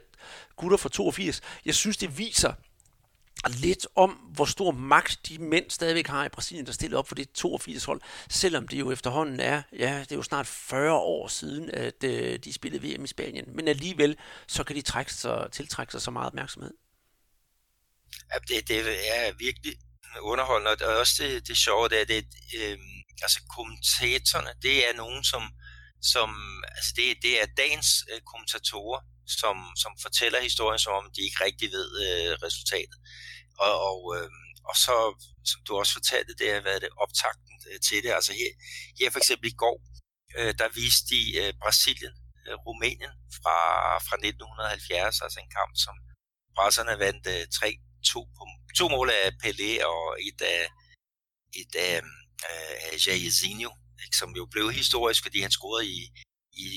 [0.56, 2.52] gutter fra 82, jeg synes det viser,
[3.48, 7.14] lidt om, hvor stor magt de mænd stadigvæk har i Brasilien, der stiller op for
[7.14, 11.70] det 82-hold, selvom det jo efterhånden er, ja, det er jo snart 40 år siden,
[11.70, 13.44] at øh, de spillede VM i Spanien.
[13.56, 14.16] Men alligevel,
[14.46, 16.74] så kan de trække sig, tiltrække sig så meget opmærksomhed.
[18.32, 18.78] Ja, det, det
[19.18, 19.76] er virkelig
[20.20, 22.24] underholdende, og også det, det sjove, det er, det,
[22.58, 22.78] øh,
[23.22, 25.42] altså kommentatorerne, det er nogen, som,
[26.02, 26.30] som
[26.76, 29.00] altså det, det er dagens øh, kommentatorer,
[29.40, 32.98] som, som fortæller historien, som om de ikke rigtig ved øh, resultatet.
[33.58, 34.30] Og, og, øh,
[34.70, 34.96] og så,
[35.50, 38.10] som du også fortalte, det har været det optakten øh, til det.
[38.18, 38.52] Altså her,
[38.98, 39.78] her for eksempel i går,
[40.38, 42.14] øh, der viste de øh, Brasilien,
[42.46, 43.58] øh, Rumænien fra,
[44.06, 45.94] fra 1970, altså en kamp, som
[46.56, 47.44] brasserne vandt øh,
[48.10, 48.42] 3-2 på
[48.78, 50.62] to mål af Pelé og et af,
[51.60, 51.94] et af
[52.50, 53.70] øh, Jairzinho,
[54.04, 55.98] ikke, som jo blev historisk, fordi han scorede i,
[56.52, 56.68] i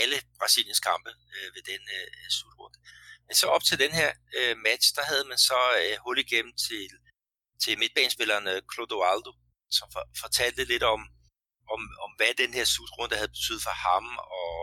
[0.00, 2.78] alle Brasiliens kampe øh, ved den øh, slutrunde.
[3.26, 6.52] Men så op til den her øh, match, der havde man så øh, hul igennem
[6.66, 6.88] til,
[7.62, 9.32] til midtbanespilleren øh, Clodoaldo,
[9.70, 11.00] som for, fortalte lidt om,
[11.74, 14.06] om, om, hvad den her slutrunde havde betydet for ham,
[14.38, 14.56] og,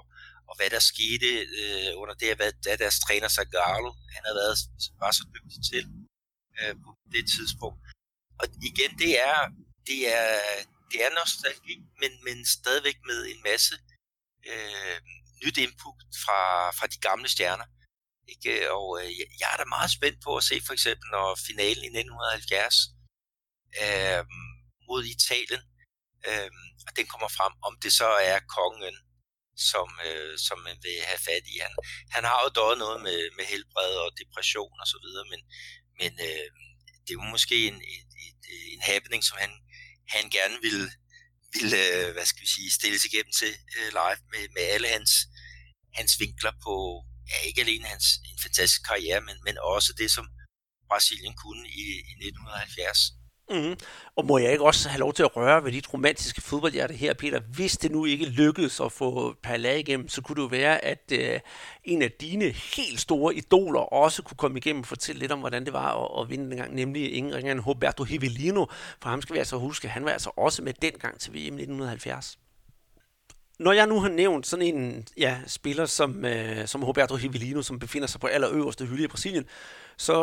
[0.50, 4.58] og hvad der skete øh, under det, hvad, hvad deres træner Zagallo, han havde været,
[5.04, 5.84] var så dygtig til
[6.60, 7.80] øh, på det tidspunkt.
[8.40, 9.38] Og igen, det er,
[9.90, 10.30] det er,
[10.92, 13.76] det er nostalgi, men, men stadigvæk med en masse
[14.52, 14.98] øh,
[15.44, 17.68] nyt input fra, fra de gamle stjerner.
[18.34, 18.72] Ikke?
[18.72, 19.10] Og øh,
[19.42, 22.76] jeg er da meget spændt på at se for eksempel, når finalen i 1970
[23.84, 24.24] øh,
[24.88, 25.64] mod Italien,
[26.28, 26.50] øh,
[26.88, 28.98] og den kommer frem, om det så er kongen,
[29.72, 31.56] som, øh, som man vil have fat i.
[31.66, 31.74] Han,
[32.16, 35.42] han har jo døjet noget med, med helbred og depression og så videre, men,
[36.00, 36.48] men øh,
[37.04, 38.42] det er jo måske en, en, et,
[38.74, 39.52] en happening, som han,
[40.16, 40.88] han gerne ville,
[41.56, 45.12] ville øh, hvad skal vi sige, stilles igennem til øh, live med, med alle hans,
[46.00, 46.76] hans vinkler på,
[47.30, 50.26] ja, ikke alene hans en fantastisk karriere, men, men også det, som
[50.90, 53.21] Brasilien kunne i, i 1970.
[53.52, 53.76] Mm.
[54.16, 57.14] Og må jeg ikke også have lov til at røre ved dit romantiske fodboldhjerte her,
[57.14, 57.40] Peter?
[57.40, 61.12] Hvis det nu ikke lykkedes at få Pala igennem, så kunne det jo være, at
[61.14, 61.40] øh,
[61.84, 65.66] en af dine helt store idoler også kunne komme igennem og fortælle lidt om, hvordan
[65.66, 68.66] det var at, at vinde dengang, nemlig ingen ringer end Roberto Hivelino.
[69.02, 72.38] For ham skal vi altså huske, han var altså også med dengang til VM 1970
[73.62, 77.80] når jeg nu har nævnt sådan en ja, spiller som, øh, som Roberto Rivelino, som
[77.80, 79.46] befinder sig på allerøverste hylde i Brasilien,
[79.98, 80.16] så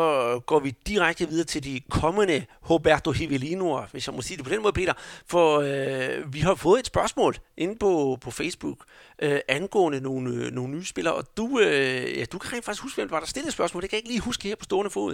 [0.45, 4.51] går vi direkte videre til de kommende Roberto Rivelinoer, hvis jeg må sige det på
[4.51, 4.93] den måde, Peter.
[5.25, 8.85] For øh, vi har fået et spørgsmål inde på, på Facebook
[9.21, 12.83] øh, angående nogle, øh, nogle nye spillere, og du, øh, ja, du kan rent faktisk
[12.83, 13.81] huske, hvem var der stillede spørgsmål.
[13.81, 15.13] Det kan jeg ikke lige huske her på stående fod.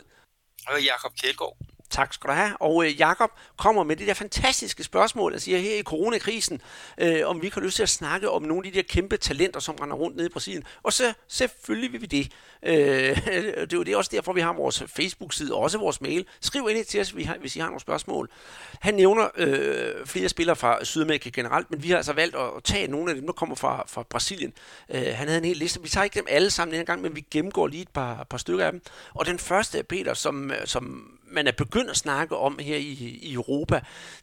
[0.59, 1.57] Det var Jakob Kjeldgaard.
[1.89, 2.57] Tak skal du have.
[2.57, 6.61] Og øh, Jakob kommer med det der fantastiske spørgsmål, og siger her i coronakrisen,
[6.97, 9.59] øh, om vi kan lyst til at snakke om nogle af de der kæmpe talenter,
[9.59, 10.63] som render rundt nede i Brasilien.
[10.83, 12.31] Og så selvfølgelig vil vi det.
[12.63, 12.75] Øh,
[13.25, 16.25] det er jo det også derfor, vi har vores Facebook-side, og også vores mail.
[16.41, 17.09] Skriv ind til os,
[17.39, 18.29] hvis I har nogle spørgsmål.
[18.81, 22.87] Han nævner øh, flere spillere fra Sydamerika generelt, men vi har altså valgt at tage
[22.87, 24.53] nogle af dem, der kommer fra, fra Brasilien.
[24.89, 25.81] Øh, han havde en hel liste.
[25.81, 28.37] Vi tager ikke dem alle sammen denne gang, men vi gennemgår lige et par, par
[28.37, 28.81] stykker af dem.
[29.13, 32.77] Og den første er Peter, som, øh, som man er begyndt at snakke om her
[32.77, 33.81] i, i Europa,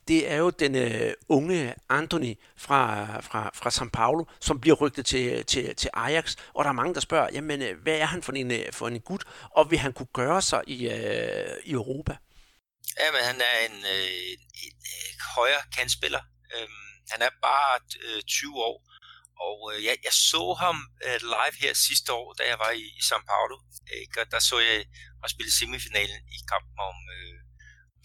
[0.09, 5.07] det er jo den øh, unge Anthony fra, fra, fra São Paulo, som bliver rygtet
[5.07, 8.23] til, til, til Ajax, og der er mange, der spørger, jamen, øh, hvad er han
[8.23, 11.73] for en, øh, for en gut, og vil han kunne gøre sig i, øh, i
[11.73, 12.17] Europa?
[13.01, 14.73] Jamen, han er en, øh, en, en,
[15.11, 16.21] en højre kantspiller.
[16.57, 18.92] Øhm, han er bare øh, 20 år,
[19.47, 20.77] og øh, jeg, jeg så ham
[21.07, 23.57] øh, live her sidste år, da jeg var i, i São Paulo.
[24.03, 24.21] Ikke?
[24.21, 24.79] Og der så jeg
[25.23, 27.39] ham spille semifinalen i kampen om øh,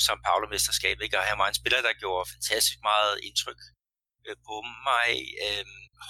[0.05, 1.03] São Paulo-mesterskabet.
[1.03, 1.19] Ikke?
[1.19, 3.61] Og han var en spiller, der gjorde fantastisk meget indtryk
[4.28, 4.55] øh, på
[4.89, 5.11] mig.
[5.45, 5.65] Øh,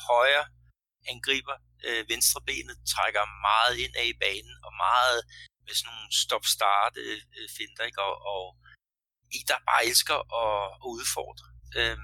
[0.10, 0.46] højre
[1.14, 1.58] angriber,
[1.88, 5.20] øh, venstre benet trækker meget ind af i banen, og meget
[5.66, 8.02] med sådan nogle stop-start øh, øh finder, ikke?
[8.08, 8.44] Og, og
[9.38, 11.48] i der bare elsker at, at udfordre.
[11.78, 11.98] Øh,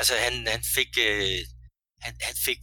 [0.00, 1.40] altså han, han fik øh,
[2.06, 2.60] han, han fik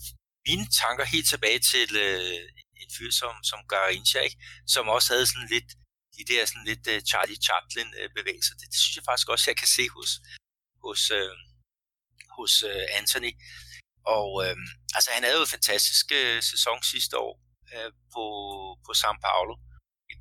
[0.47, 2.43] mine tanker helt tilbage til øh,
[2.81, 4.37] en fyr som, som Garincha, ikke?
[4.73, 5.69] som også havde sådan lidt
[6.17, 8.53] de der sådan lidt uh, Charlie Chaplin uh, bevægelser.
[8.59, 10.11] Det, det synes jeg faktisk også, jeg kan se hos,
[10.83, 11.35] hos, uh,
[12.37, 13.31] hos uh, Anthony.
[14.15, 14.57] Og uh,
[14.95, 17.33] altså, han havde jo en fantastisk uh, sæson sidste år
[17.73, 18.23] uh, på,
[18.85, 19.53] på São Paulo,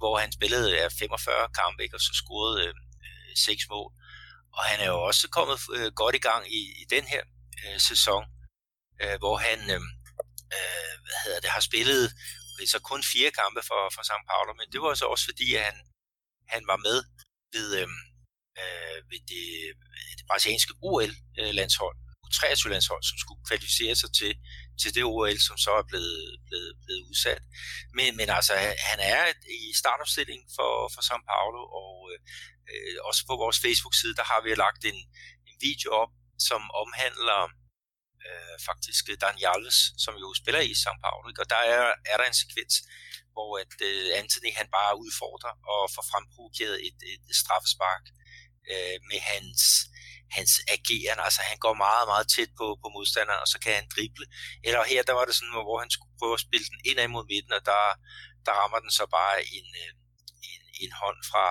[0.01, 1.97] hvor han spillede uh, 45 kampe, ikke?
[1.97, 3.91] og så scorede uh, 6 mål.
[4.57, 7.23] Og han er jo også kommet uh, godt i gang i, i den her
[7.65, 8.42] uh, sæson, uh,
[9.01, 9.91] Øh, hvor han øhm,
[10.57, 12.05] øh, hvad hedder det, har spillet
[12.67, 15.65] så kun fire kampe for, for São Paulo, men det var så også fordi, at
[15.65, 15.77] han,
[16.55, 16.99] han var med
[17.55, 17.89] ved, øh,
[18.63, 19.45] øh, ved det,
[20.19, 24.33] det brasilianske OL-landshold, U23-landshold, som skulle kvalificere sig til,
[24.81, 27.43] til det OL, som så er blevet, blevet, blevet udsat.
[27.99, 28.53] Men, men altså,
[28.91, 29.23] han er
[29.69, 32.19] i startopstilling for, for São Paulo, og øh,
[32.73, 35.01] øh, også på vores Facebook-side, der har vi lagt en,
[35.51, 36.13] en video op,
[36.49, 37.41] som omhandler
[38.29, 41.25] øh, faktisk Dan Jarles, som jo spiller i São Paulo.
[41.29, 41.43] Ikke?
[41.45, 42.75] Og der er, er der en sekvens,
[43.35, 48.05] hvor at øh, Anthony han bare udfordrer og får fremprovokeret et, et, et straffespark
[48.73, 49.63] øh, med hans,
[50.37, 51.21] hans ageren.
[51.27, 54.27] Altså han går meget, meget tæt på, på modstanderen, og så kan han drible.
[54.67, 57.25] Eller her, der var det sådan, hvor han skulle prøve at spille den indad mod
[57.33, 57.83] midten, og der,
[58.47, 59.93] der rammer den så bare en, øh,
[60.51, 61.47] en, en hånd fra,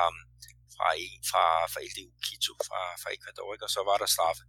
[0.75, 3.65] fra en fra, fra LDU Quito, fra, fra Ecuador, ikke?
[3.67, 4.43] og så var der straffe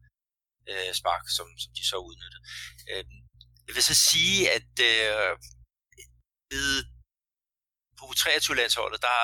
[0.71, 2.43] øh, spark, som, som de så udnyttede.
[2.91, 3.05] Øh,
[3.67, 5.33] jeg vil så sige, at øh,
[6.53, 6.85] ved
[7.99, 9.19] på 23-landsholdet, der,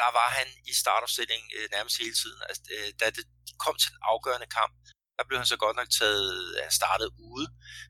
[0.00, 2.40] der var han i startopstilling øh, nærmest hele tiden.
[2.48, 3.24] Altså, øh, da det
[3.64, 4.72] kom til den afgørende kamp,
[5.16, 6.32] der blev han så godt nok taget,
[6.66, 7.46] han startede ude,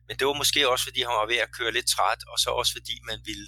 [0.07, 2.49] men det var måske også, fordi han var ved at køre lidt træt, og så
[2.59, 3.47] også fordi man ville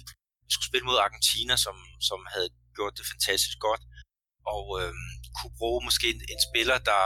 [0.54, 1.76] skulle spille mod Argentina, som,
[2.08, 3.82] som havde gjort det fantastisk godt,
[4.54, 4.94] og øh,
[5.36, 7.04] kunne bruge måske en, en spiller, der,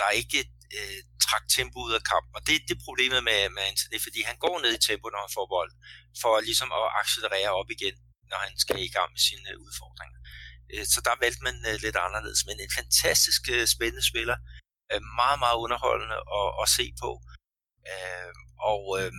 [0.00, 0.38] der ikke
[0.78, 2.32] øh, trak tempo ud af kampen.
[2.38, 5.22] Og det, det er problemet med, med Anthony, fordi han går ned i tempo, når
[5.24, 5.72] han får bold,
[6.20, 7.96] for ligesom at accelerere op igen,
[8.30, 10.20] når han skal i gang med sine øh, udfordringer.
[10.72, 14.36] Øh, så der valgte man øh, lidt anderledes, men en fantastisk øh, spændende spiller,
[14.92, 17.10] øh, meget, meget underholdende at, at se på.
[17.90, 18.32] Øh,
[18.70, 19.12] og øh,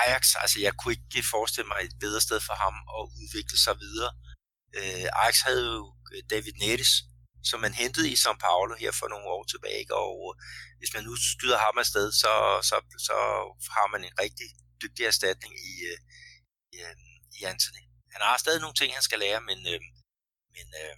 [0.00, 3.74] Ajax, altså jeg kunne ikke forestille mig et bedre sted for ham at udvikle sig
[3.84, 4.12] videre.
[4.78, 5.84] Øh, Ajax havde jo
[6.32, 6.92] David Neres,
[7.50, 9.86] som man hentede i São Paulo her for nogle år tilbage.
[10.02, 10.34] Og øh,
[10.78, 12.32] hvis man nu skyder ham afsted, så,
[12.68, 12.76] så,
[13.06, 13.16] så
[13.76, 14.48] har man en rigtig
[14.82, 15.98] dygtig erstatning i, øh,
[16.74, 16.96] i, øh,
[17.38, 17.84] i Anthony.
[18.14, 19.80] Han har stadig nogle ting, han skal lære, men, øh,
[20.54, 20.96] men øh,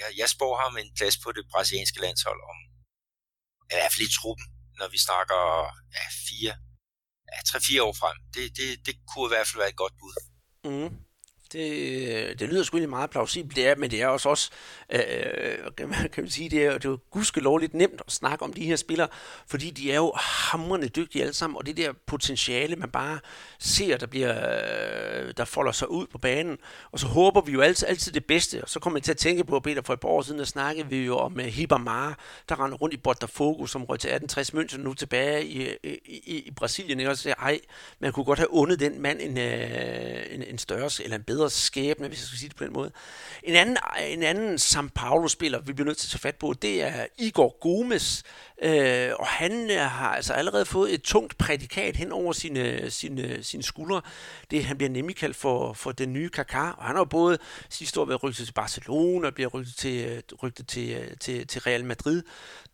[0.00, 2.58] jeg, jeg spår ham en plads på det brasilianske landshold om,
[3.72, 4.46] i hvert fald i truppen,
[4.78, 5.40] når vi snakker
[5.96, 6.54] ja, fire,
[7.30, 8.16] ja, tre-fire år frem.
[8.34, 10.14] Det, det, det kunne i hvert fald være et godt bud.
[10.70, 11.07] Mm.
[11.52, 14.50] Det, øh, det lyder sgu egentlig meget plausibelt, det er, men det er også, også
[14.92, 18.12] øh, øh kan, man, kan man sige, det er, det er jo gudskelovligt nemt at
[18.12, 19.08] snakke om de her spillere,
[19.46, 23.18] fordi de er jo hamrende dygtige alle sammen, og det der potentiale, man bare
[23.58, 24.34] ser, der, bliver,
[25.18, 26.58] øh, der folder sig ud på banen,
[26.92, 29.16] og så håber vi jo altid, altid det bedste, og så kommer jeg til at
[29.18, 32.14] tænke på, Peter, for et par år siden, der snakkede vi jo om uh, Hibamara,
[32.48, 36.38] der render rundt i Botafogo, som røg til 1860 München, nu tilbage i, i, i,
[36.46, 37.60] i Brasilien, og så siger, ej,
[38.00, 41.50] man kunne godt have undet den mand en, en, en større, eller en bedre bedre
[41.50, 42.90] skæbne, hvis jeg skal sige det på den måde.
[43.42, 43.76] En anden,
[44.08, 47.58] en anden São Paulo-spiller, vi bliver nødt til at tage fat på, det er Igor
[47.60, 48.22] Gomes,
[48.62, 53.42] øh, og han øh, har altså allerede fået et tungt prædikat hen over sine, sine,
[53.42, 54.00] sine skuldre.
[54.50, 57.38] Det, han bliver nemlig kaldt for, for den nye Kaká, og han har jo både
[57.68, 61.84] sidste år været rygtet til Barcelona, og bliver rygtet til, rygtet til, til, til Real
[61.84, 62.22] Madrid.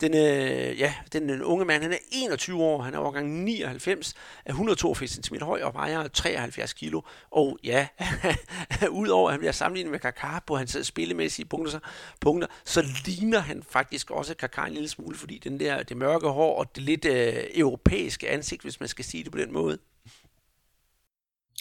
[0.00, 4.50] Den, øh, ja, den unge mand, han er 21 år, han er overgang 99, er
[4.50, 7.00] 182 cm høj og vejer 73 kilo.
[7.30, 7.86] Og ja,
[9.00, 11.80] udover at han bliver sammenlignet med Kaká på hans spillemæssige punkter, så,
[12.20, 16.28] punkter, så ligner han faktisk også Kaká en lille smule, fordi den der, det mørke
[16.28, 19.78] hår og det lidt øh, europæiske ansigt, hvis man skal sige det på den måde.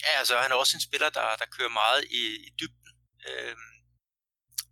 [0.02, 2.92] Ja, altså han er også en spiller, der, der kører meget i, i dybden.
[3.28, 3.74] Øhm,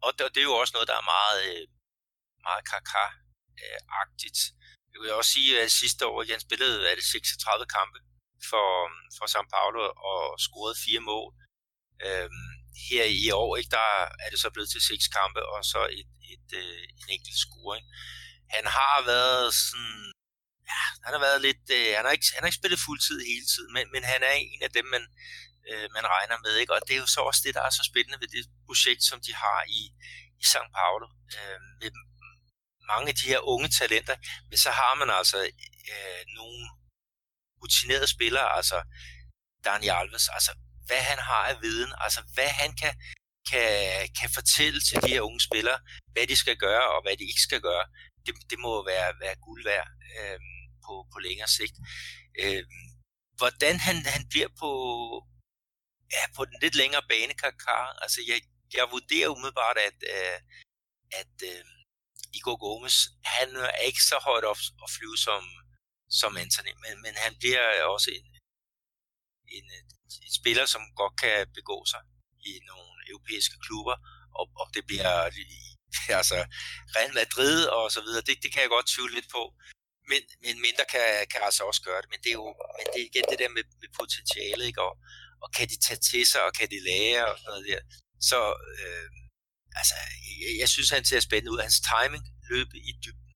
[0.05, 1.65] og, det, og det er jo også noget, der er meget, øh,
[2.47, 4.41] meget Kaká-agtigt.
[4.93, 7.99] Jeg vil også sige, at sidste år, han spillede er det 36 kampe
[8.51, 8.69] for,
[9.17, 11.33] for São Paulo og scorede fire mål.
[12.07, 12.47] Øhm,
[12.89, 13.91] her i år, ikke, der
[14.25, 17.39] er det så blevet til seks kampe og så et, et, et, øh, en enkelt
[17.45, 17.85] scoring.
[18.57, 20.13] Han har været sådan,
[20.71, 23.47] ja, han har været lidt, øh, han, har ikke, han har ikke spillet fuldtid hele
[23.53, 25.05] tiden, men, men han er en af dem, man,
[25.71, 26.55] øh, man regner med.
[26.57, 26.75] Ikke?
[26.75, 29.19] Og det er jo så også det, der er så spændende ved det projekt, som
[29.27, 29.83] de har i,
[30.43, 31.07] i São Paulo.
[31.37, 31.91] Øh, med
[32.93, 34.17] mange af de her unge talenter,
[34.49, 35.39] men så har man altså
[35.93, 36.63] øh, nogle
[37.63, 38.79] rutinerede spillere, altså
[39.65, 40.53] Dani Alves, altså
[40.93, 42.95] hvad han har af viden, altså hvad han kan,
[43.51, 43.69] kan,
[44.19, 45.79] kan fortælle til de her unge spillere,
[46.13, 47.85] hvad de skal gøre og hvad de ikke skal gøre,
[48.27, 49.89] det, det må være, være guld værd
[50.19, 50.39] øh,
[50.85, 51.77] på, på længere sigt.
[52.43, 52.63] Øh,
[53.41, 54.71] hvordan han, han bliver på,
[56.17, 58.39] ja, på den lidt længere bane, Kakar, altså jeg,
[58.77, 60.39] jeg vurderer umiddelbart, at, øh,
[61.21, 61.65] at øh,
[62.39, 62.97] Igor Gomes,
[63.37, 65.43] han er ikke så højt op at flyve som,
[66.21, 67.65] som Anthony, men, men han bliver
[67.95, 68.27] også en,
[69.57, 69.67] en,
[70.27, 72.03] en spiller, som godt kan begå sig
[72.51, 73.97] i nogle europæiske klubber,
[74.39, 75.13] og, og det bliver
[76.21, 76.39] altså
[76.97, 79.43] Real Madrid og så videre, det, det kan jeg godt tvivle lidt på.
[80.11, 82.11] Men, men mindre kan, kan altså også gøre det.
[82.13, 84.83] Men det er jo men det er igen det der med, med potentialet, ikke?
[84.89, 84.95] Og,
[85.43, 87.81] og kan de tage til sig, og kan de lære og sådan noget der.
[88.31, 88.39] Så
[88.73, 89.09] øh,
[89.81, 89.95] altså,
[90.43, 91.61] jeg, jeg synes, han ser spændende ud.
[91.67, 93.31] Hans timing, løb i dybden,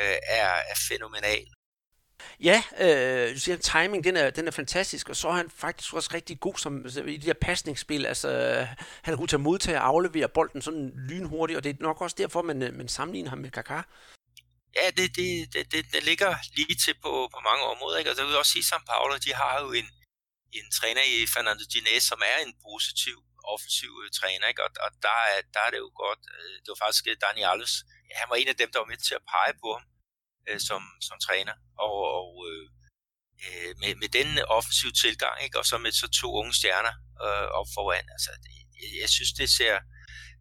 [0.00, 1.46] øh, er, er fænomenal.
[2.40, 5.94] Ja, øh, du siger, timing den er, den er fantastisk, og så er han faktisk
[5.94, 8.06] også rigtig god som, i de der pasningsspil.
[8.06, 8.30] Altså,
[9.02, 12.00] han er god til at modtage og aflevere bolden sådan lynhurtigt, og det er nok
[12.00, 13.82] også derfor, man, øh, man sammenligner ham med Kaká.
[14.78, 17.98] Ja, det, det, det, det, det ligger lige til på, på mange områder.
[17.98, 18.10] Ikke?
[18.10, 19.88] Og så vil jeg også sige, at São Paulo, de har jo en,
[20.58, 23.16] en træner i Fernando Diniz, som er en positiv,
[23.54, 24.46] offensiv øh, træner.
[24.50, 24.62] Ikke?
[24.66, 26.22] Og, og der, er, der er det jo godt.
[26.36, 27.74] Øh, det var faktisk Dani Alves.
[28.20, 29.84] Han var en af dem, der var med til at pege på ham
[30.48, 31.54] øh, som, som træner.
[31.78, 32.66] Og, og øh,
[33.46, 35.58] øh, med, med den offensive tilgang, ikke?
[35.58, 38.52] og så med så to unge stjerner øh, op foran, altså det,
[39.02, 39.78] jeg synes, det ser,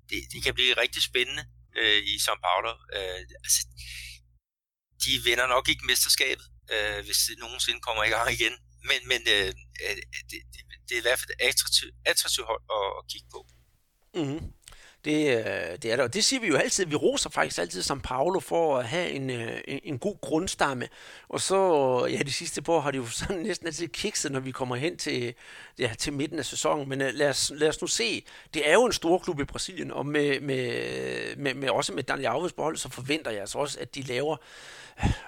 [0.10, 1.44] det, det kan blive rigtig spændende
[1.78, 2.72] øh, i São Paulo.
[2.98, 3.62] Øh, altså,
[5.04, 8.56] de vinder nok ikke mesterskabet, øh, hvis det nogensinde kommer i gang igen,
[8.90, 9.52] men, men øh,
[9.86, 9.96] øh
[10.30, 13.42] det, det, det er i hvert fald et attraktivt, attraktiv hold at, at kigge på.
[14.20, 14.42] Mm-hmm.
[15.06, 16.86] Det, øh, det er der, og det siger vi jo altid.
[16.86, 20.88] Vi roser faktisk altid som Paolo for at have en, øh, en, en god grundstamme.
[21.30, 21.56] Og så,
[22.06, 24.52] øh, ja, de sidste par år har de jo sådan næsten altid kikset, når vi
[24.52, 25.34] kommer hen til,
[25.80, 26.90] ja, til midten af sæsonen.
[26.90, 28.26] Men uh, lad, os, lad os nu se.
[28.54, 32.04] Det er jo en stor klub i Brasilien, og med, med, med, med også med
[32.04, 34.38] Daniel Alves på så forventer jeg altså også, at de laver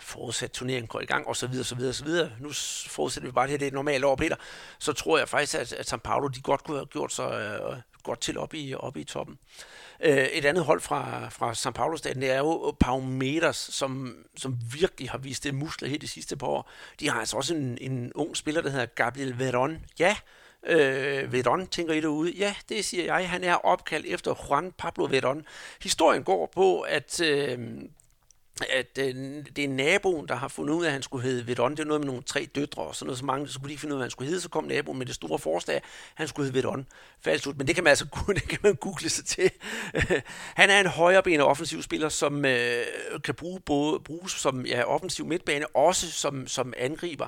[0.01, 2.31] forudsat turneringen går i gang, og så videre, så videre, så videre.
[2.39, 2.51] Nu
[2.87, 4.35] forudsætter vi bare, at det er et normalt år, Peter.
[4.79, 7.77] Så tror jeg faktisk, at, at São Paulo, de godt kunne have gjort sig uh,
[8.03, 9.37] godt til op i, op i toppen.
[9.99, 15.09] Øh, et andet hold fra, fra São Paulo-staten, det er jo Palmeiras, som, som virkelig
[15.09, 16.69] har vist det muskler her de sidste par år.
[16.99, 19.85] De har altså også en, en ung spiller, der hedder Gabriel Veron.
[19.99, 20.15] Ja,
[20.65, 22.31] Øh, Vedon, tænker I derude?
[22.31, 23.29] Ja, det siger jeg.
[23.29, 25.45] Han er opkaldt efter Juan Pablo Vedon.
[25.81, 27.59] Historien går på, at øh,
[28.69, 29.15] at øh,
[29.55, 31.71] det er naboen, der har fundet ud af, at han skulle hedde Vedon.
[31.71, 33.77] Det er noget med nogle tre døtre og sådan noget, så mange så kunne de
[33.77, 34.41] finde ud af, hvad han skulle hedde.
[34.41, 35.83] Så kom naboen med det store forslag, at
[36.15, 36.87] han skulle hedde Vedon.
[37.21, 39.51] Falsk ud, men det kan man altså det kan man google sig til.
[40.61, 42.85] han er en højrebenet offensiv spiller, som øh,
[43.23, 47.27] kan bruge både, bruges som ja, offensiv midtbane, også som, som angriber.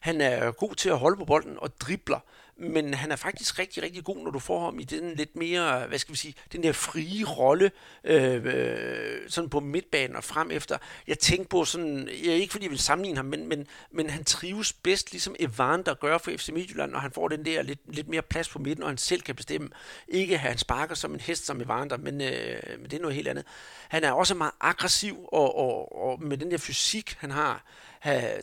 [0.00, 2.18] Han er god til at holde på bolden og dribler
[2.56, 5.86] men han er faktisk rigtig, rigtig god, når du får ham i den lidt mere,
[5.86, 7.70] hvad skal vi sige, den der frie rolle,
[8.04, 10.78] øh, øh, sådan på midtbanen og frem efter.
[11.06, 14.10] Jeg tænker på sådan, jeg er ikke fordi jeg vil sammenligne ham, men, men, men
[14.10, 17.80] han trives bedst, ligesom Evander gør for FC Midtjylland, når han får den der lidt,
[17.94, 19.68] lidt mere plads på midten, og han selv kan bestemme.
[20.08, 23.16] Ikke at han sparker som en hest som Evander, men, øh, men det er noget
[23.16, 23.44] helt andet.
[23.88, 27.64] Han er også meget aggressiv, og, og, og med den der fysik, han har,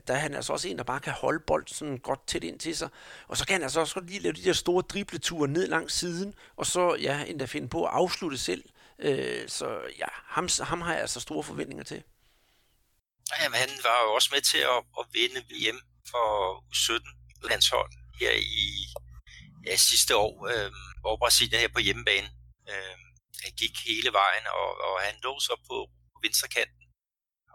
[0.08, 2.60] der er han altså også en, der bare kan holde bolden sådan godt tæt ind
[2.60, 2.90] til sig.
[3.28, 5.94] Og så kan han altså også godt lige lave de der store dribleture ned langs
[5.94, 8.64] siden, og så ja, endda finde på at afslutte selv.
[9.00, 12.04] Øh, så ja, ham, ham har jeg altså store forventninger til.
[13.42, 15.80] Jamen, han var jo også med til at, at vinde VM
[16.12, 16.28] for
[16.74, 18.66] U17-landshold her i
[19.68, 22.30] ja, sidste år, øh, hvor Brasilien her på hjemmebane
[22.70, 22.98] øh,
[23.58, 26.82] gik hele vejen, og, og han lå så på, på venstre kanten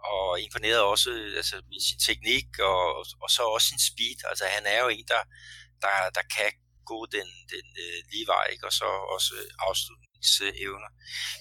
[0.03, 2.81] og imponerede også altså, med sin teknik og,
[3.23, 4.19] og så også sin speed.
[4.31, 5.23] Altså han er jo en, der,
[5.81, 6.51] der, der kan
[6.91, 8.65] gå den, den øh, lige vej, ikke?
[8.65, 9.33] og så også
[9.67, 10.89] afslutningsevner.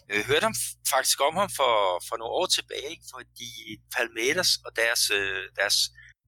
[0.08, 0.56] Jeg hørte ham
[0.94, 1.74] faktisk om ham for,
[2.08, 3.06] for nogle år tilbage, ikke?
[3.14, 3.50] fordi
[3.94, 5.78] Palmeters og deres, øh, deres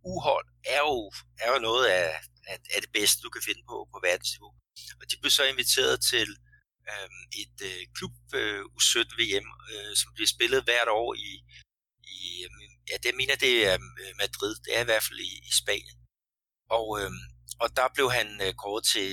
[0.04, 0.96] uhold er jo,
[1.44, 2.08] er jo noget af,
[2.50, 4.52] af, af det bedste, du kan finde på på verdensniveau.
[5.00, 6.28] Og de blev så inviteret til
[6.90, 7.08] øh,
[7.42, 11.32] et øh, klub øh, U17 VM, øh, som bliver spillet hvert år i,
[12.30, 12.32] i
[12.90, 13.78] ja, det mener det er
[14.22, 15.98] Madrid, det er i hvert fald i, i Spanien.
[16.76, 17.10] Og, øh,
[17.62, 19.12] og der blev han øh, kåret til,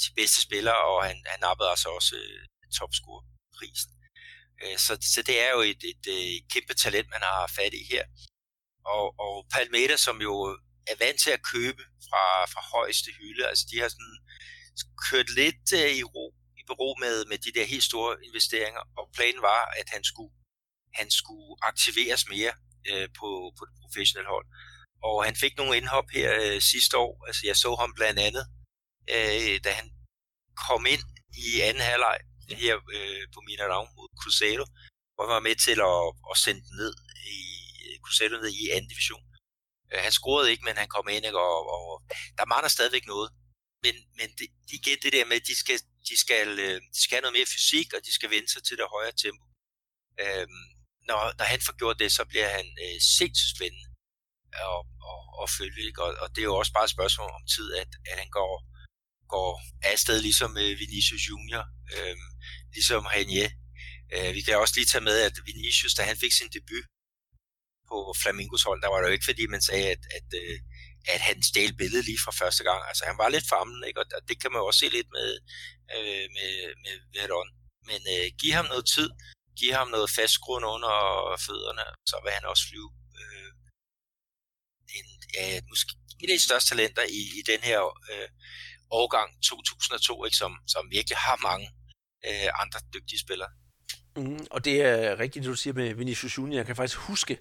[0.00, 2.40] til bedste spiller, og han, han nappede altså også øh,
[2.78, 3.92] topscoreprisen.
[4.62, 7.84] Øh, så, så det er jo et, et, et kæmpe talent, man har fat i
[7.92, 8.04] her.
[8.94, 10.34] Og, og Palmeda, som jo
[10.86, 14.18] er vant til at købe fra, fra højeste hylde, altså de har sådan
[15.08, 16.26] kørt lidt øh, i ro
[16.60, 20.32] i bero med, med de der helt store investeringer, og planen var, at han skulle,
[20.94, 22.52] han skulle aktiveres mere
[22.90, 24.46] øh, på, på det professionelle hold.
[25.02, 27.26] Og han fik nogle indhop her øh, sidste år.
[27.26, 28.44] Altså jeg så ham blandt andet,
[29.14, 29.88] øh, da han
[30.66, 31.04] kom ind
[31.44, 32.18] i anden halvleg
[32.62, 34.66] her øh, på Mineirão mod Cruzeiro,
[35.14, 36.92] hvor han var med til at, at sende den ned
[37.36, 37.40] i
[38.04, 39.24] Cruzeiro ned i anden division.
[39.92, 41.86] Øh, han scorede ikke, men han kom ind, ikke, og, og
[42.38, 43.28] der mangler stadigvæk noget.
[43.84, 45.78] Men, men det, igen det der med, at de skal,
[46.08, 48.76] de, skal, øh, de skal have noget mere fysik, og de skal vende sig til
[48.76, 49.44] det højere tempo.
[50.22, 50.64] Øhm,
[51.08, 53.86] når, når han får gjort det, så bliver han øh, sindssygt spændende
[54.52, 54.80] at,
[55.10, 55.82] at, at følge.
[55.88, 56.02] Ikke?
[56.04, 58.52] Og, og det er jo også bare et spørgsmål om tid, at, at han går,
[59.34, 59.50] går
[59.92, 61.64] afsted ligesom øh, Vinicius Junior,
[61.96, 62.16] øh,
[62.76, 63.50] ligesom Renier.
[64.14, 66.86] Øh, vi kan også lige tage med, at Vinicius, da han fik sin debut
[67.90, 70.58] på Flamingos hold, der var det jo ikke, fordi man sagde, at, at, øh,
[71.14, 72.80] at han stjal billedet lige fra første gang.
[72.88, 74.00] Altså, han var lidt famlen, ikke?
[74.00, 75.30] og det kan man jo også se lidt med,
[75.96, 76.52] øh, med,
[76.84, 77.50] med Veron.
[77.88, 79.10] Men øh, giv ham noget tid,
[79.60, 80.94] give ham noget fast grund under
[81.46, 82.90] fødderne, så vil han også flyve
[83.20, 83.50] øh,
[84.98, 85.06] en,
[85.36, 85.90] ja, måske
[86.22, 87.80] en af de største talenter i, i den her
[88.12, 88.28] øh,
[88.90, 90.36] årgang 2002, ikke?
[90.42, 91.66] Som, som virkelig har mange
[92.28, 93.52] øh, andre dygtige spillere.
[94.16, 96.56] Mm, og det er rigtigt, det du siger med Vinicius Junior.
[96.56, 97.38] Jeg kan faktisk huske,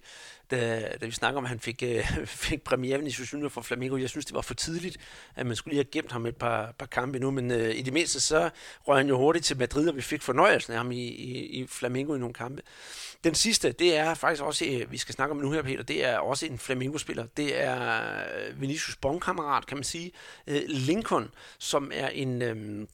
[0.51, 3.97] da, da vi snakker om, at han fik, øh, fik premiere Vinicius Junior for Flamengo.
[3.97, 4.97] Jeg synes, det var for tidligt,
[5.35, 7.31] at man skulle lige have gemt ham et par, par kampe nu.
[7.31, 8.49] Men øh, i det mindste, så
[8.87, 11.67] røg han jo hurtigt til Madrid, og vi fik fornøjelsen af ham i, i, i
[11.67, 12.61] Flamengo i nogle kampe.
[13.23, 16.05] Den sidste, det er faktisk også, øh, vi skal snakke om nu her, Peter, det
[16.05, 17.25] er også en Flamengo-spiller.
[17.37, 18.01] Det er
[18.49, 20.11] øh, Vinicius bondkammerat, kan man sige.
[20.47, 22.41] Øh, Lincoln, som er en...
[22.41, 22.87] Øh,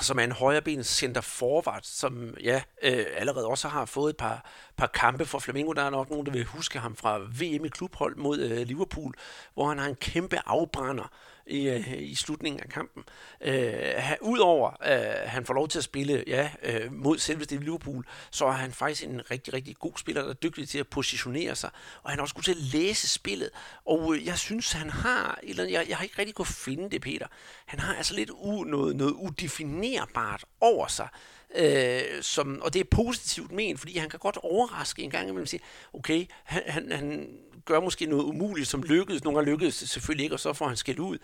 [0.00, 4.44] som er en højreben center forward, som ja, øh, allerede også har fået et par,
[4.76, 5.72] par kampe for Flamengo.
[5.72, 9.14] Der er nok nogen, der vil huske ham fra VM i klubhold mod øh, Liverpool,
[9.54, 11.10] hvor han har en kæmpe afbrænder
[11.48, 13.04] i, øh, i slutningen af kampen.
[13.40, 18.06] Øh, Udover at øh, han får lov til at spille ja, øh, mod selveste Liverpool,
[18.30, 21.56] så er han faktisk en rigtig, rigtig god spiller, der er dygtig til at positionere
[21.56, 21.70] sig,
[22.02, 23.50] og han er også god til at læse spillet.
[23.84, 27.00] Og øh, jeg synes, han har, eller jeg, jeg har ikke rigtig kunnet finde det,
[27.00, 27.26] Peter,
[27.66, 31.08] han har altså lidt u, noget, noget udefinerbart over sig,
[31.54, 35.46] øh, som, og det er positivt ment, fordi han kan godt overraske en gang imellem
[35.46, 35.60] sige,
[35.92, 37.28] okay, han, han, han
[37.70, 39.24] gør måske noget umuligt, som lykkedes.
[39.24, 41.18] Nogle gange lykkedes det selvfølgelig ikke, og så får han skæld ud.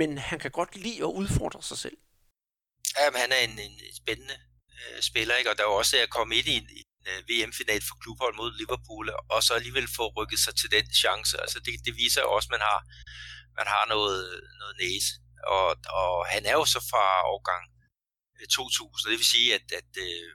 [0.00, 1.98] Men han kan godt lide at udfordre sig selv.
[2.98, 4.36] Ja, men han er en, en spændende
[4.76, 5.50] øh, spiller, ikke?
[5.50, 8.34] og der er jo også at komme ind i en, en øh, VM-final for klubhold
[8.40, 11.34] mod Liverpool, og så alligevel få rykket sig til den chance.
[11.44, 12.80] Altså det, det viser jo også, at man har,
[13.58, 14.22] man har noget,
[14.60, 15.10] noget næse.
[15.54, 15.68] Og,
[16.00, 17.64] og han er jo så fra årgang
[18.38, 20.30] øh, 2000, det vil sige, at, at uh,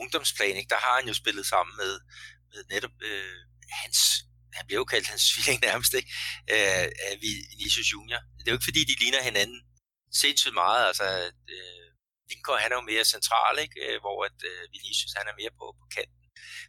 [0.00, 1.92] ungdomsplan, ikke, der har han jo spillet sammen med,
[2.50, 3.38] med netop øh,
[3.82, 3.98] hans
[4.56, 6.10] han bliver jo kaldt hans svilling nærmest, ikke?
[6.54, 8.20] Øh, af Vinicius Junior.
[8.38, 9.60] Det er jo ikke fordi, de ligner hinanden
[10.22, 10.82] sindssygt meget.
[10.90, 11.06] Altså,
[11.54, 11.86] øh,
[12.30, 13.76] Lincoln, han er jo mere central, ikke?
[13.84, 16.24] Øh, hvor at, øh, Vinicius, han er mere på, på kanten.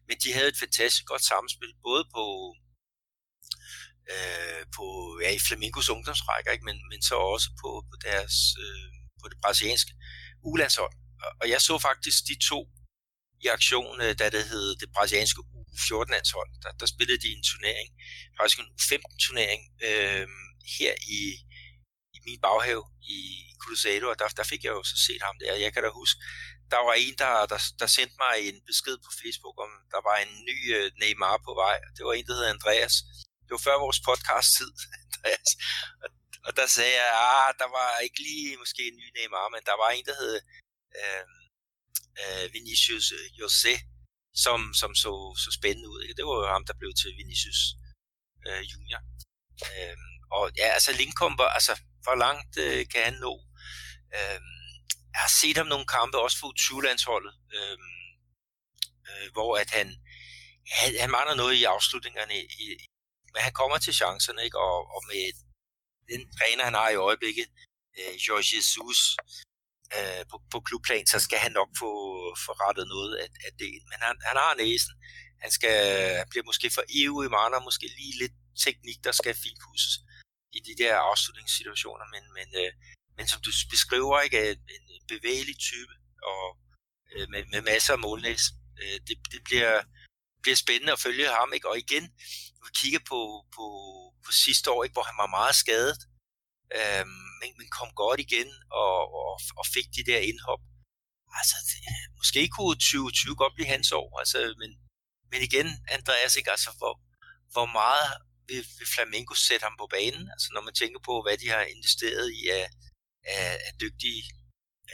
[0.08, 2.26] Men de havde et fantastisk godt samspil, både på,
[4.14, 4.86] øh, på
[5.24, 6.68] ja, i Flamingos ungdomsrækker, ikke?
[6.70, 9.94] Men, men så også på, på deres øh, på det brasilianske
[10.52, 10.94] ulandshold.
[11.42, 12.60] Og jeg så faktisk de to
[13.46, 15.42] i aktion, øh, da det hed det brasilianske
[15.76, 16.52] U14-landshold.
[16.64, 17.90] Der, der spillede de en turnering,
[18.38, 20.28] faktisk en U15-turnering, øh,
[20.78, 21.22] her i,
[22.16, 22.84] i min baghave
[23.18, 23.20] i
[23.62, 25.64] Cruzeiro, og der, der fik jeg jo så set ham der.
[25.66, 26.20] Jeg kan da huske,
[26.74, 30.18] der var en, der, der, der sendte mig en besked på Facebook, om der var
[30.26, 31.78] en ny øh, Neymar på vej.
[31.96, 32.96] Det var en, der hedder Andreas.
[33.46, 34.72] det var før vores podcast-tid,
[35.06, 35.52] Andreas.
[36.04, 36.10] Og,
[36.48, 39.76] og der sagde jeg, ah, der var ikke lige måske en ny Neymar, men der
[39.82, 40.36] var en, der hed
[41.00, 41.26] øh,
[42.22, 43.76] øh, Vinicius Jose,
[44.44, 45.12] som, som så,
[45.44, 46.02] så spændende ud.
[46.02, 46.18] Ikke?
[46.18, 47.62] Det var jo ham, der blev til Vinicius
[48.48, 49.02] øh, Junior.
[49.68, 49.98] Øh,
[50.32, 53.34] og ja, altså Lincoln, var, altså, hvor langt øh, kan han nå?
[54.18, 54.40] Øh,
[55.14, 57.78] jeg har set ham nogle kampe, også for 20-landsholdet, øh,
[59.10, 59.88] øh, hvor at han,
[60.80, 62.66] han, han mangler noget i afslutningerne, i,
[63.34, 64.60] men han kommer til chancerne, ikke?
[64.60, 65.24] Og, og med
[66.12, 67.48] den træner, han har i øjeblikket,
[68.00, 69.00] øh, George Jesus,
[69.98, 71.92] øh, på, på klubplan, så skal han nok få,
[72.46, 73.74] få rettet noget af, af det.
[73.90, 74.94] Men han, han har næsen.
[75.44, 75.76] Han, skal,
[76.20, 79.96] han bliver måske for evig i mangler måske lige lidt teknik, der skal finpudses
[80.58, 82.72] i de der afslutningssituationer, men, men, øh,
[83.18, 85.94] men som du beskriver, ikke, en bevægelig type
[86.32, 86.46] og
[87.14, 88.44] øh, med, med masser af målnæs.
[88.82, 89.84] Øh, det, det bliver,
[90.44, 91.70] bliver spændende at følge ham, ikke?
[91.70, 92.06] og igen,
[92.64, 93.20] vi kigger på,
[93.56, 93.66] på,
[94.26, 96.00] på sidste år, ikke, hvor han var meget skadet,
[96.78, 97.06] øh,
[97.40, 98.50] men, men kom godt igen
[98.84, 100.62] og, og, og fik de der indhop.
[101.40, 101.78] Altså, det,
[102.20, 104.72] måske kunne 2020 godt blive hans år, altså, men,
[105.32, 106.52] men igen, Andreas, ikke?
[106.52, 106.94] Altså, hvor,
[107.54, 108.08] hvor meget
[108.48, 110.26] vil, vil Flamengo sætte ham på banen?
[110.34, 112.66] Altså, når man tænker på, hvad de har investeret i af,
[113.36, 114.24] af, af dygtige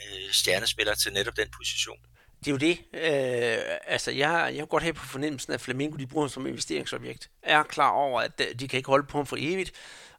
[0.00, 2.00] øh, stjernespillere til netop den position.
[2.40, 2.78] Det er jo det.
[2.94, 6.46] Øh, altså, jeg, jeg kan godt have på fornemmelsen, at Flamengo de bruger ham som
[6.46, 7.30] investeringsobjekt.
[7.46, 9.72] Jeg er klar over, at de kan ikke holde på ham for evigt,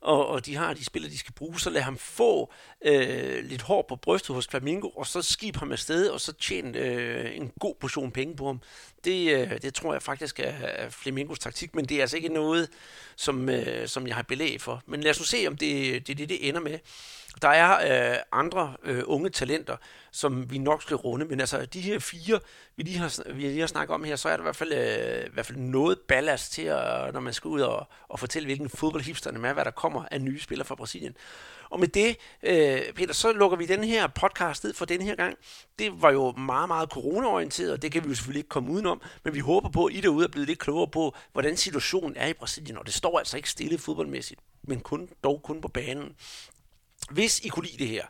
[0.03, 2.53] og, og de har de spillere, de skal bruge, så lad ham få
[2.85, 6.77] øh, lidt hår på brystet hos Flamingo, og så skib ham afsted, og så tjene
[6.77, 8.61] øh, en god portion penge på ham.
[9.03, 12.69] Det, øh, det tror jeg faktisk er Flamingos taktik, men det er altså ikke noget,
[13.15, 14.83] som, øh, som jeg har belæg for.
[14.85, 16.79] Men lad os nu se, om det, det, det, det ender med.
[17.41, 19.77] Der er øh, andre øh, unge talenter,
[20.11, 22.39] som vi nok skal runde, men altså de her fire,
[22.75, 24.73] vi lige har, vi lige har snakket om her, så er der i hvert fald,
[24.73, 28.45] øh, i hvert fald noget ballast til, at, når man skal ud og, og fortælle,
[28.45, 31.15] hvilken fodboldhipsterne er, hvad der kommer af nye spillere fra Brasilien.
[31.69, 35.15] Og med det, øh, Peter, så lukker vi den her podcast ned for den her
[35.15, 35.35] gang.
[35.79, 39.01] Det var jo meget, meget coronaorienteret, og det kan vi jo selvfølgelig ikke komme udenom,
[39.23, 42.27] men vi håber på, at I derude er blevet lidt klogere på, hvordan situationen er
[42.27, 46.15] i Brasilien, og det står altså ikke stille fodboldmæssigt, men kun, dog kun på banen.
[47.09, 48.05] Hvis I kunne lide det her,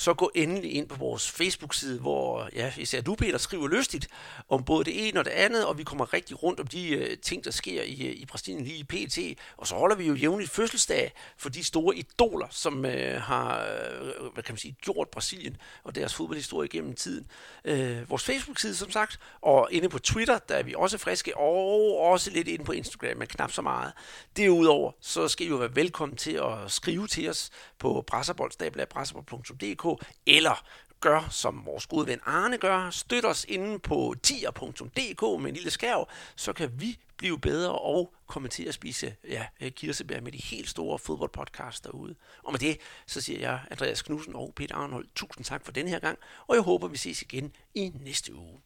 [0.00, 4.08] så gå endelig ind på vores Facebook-side, hvor ja, især du, Peter, skriver lystigt
[4.48, 7.18] om både det ene og det andet, og vi kommer rigtig rundt om de øh,
[7.18, 9.18] ting, der sker i, øh, i Brasilien lige i PT.
[9.56, 14.32] Og så holder vi jo jævnligt fødselsdag for de store idoler, som øh, har øh,
[14.32, 17.26] hvad kan man sige, gjort Brasilien og deres fodboldhistorie gennem tiden.
[17.64, 21.98] Øh, vores Facebook-side, som sagt, og inde på Twitter, der er vi også friske, og
[21.98, 23.92] også lidt inde på Instagram, men knap så meget.
[24.36, 29.89] Derudover, så skal I jo være velkommen til at skrive til os på brasserbold.dk
[30.26, 30.64] eller
[31.00, 35.70] gør, som vores gode ven Arne gør, støt os inde på tier.dk med en lille
[35.70, 40.32] skærv, så kan vi blive bedre og komme til at spise ja, øh, kirsebær med
[40.32, 42.14] de helt store fodboldpodcasts derude.
[42.42, 45.88] Og med det, så siger jeg Andreas Knudsen og Peter Arnold, tusind tak for den
[45.88, 48.60] her gang, og jeg håber, vi ses igen i næste uge.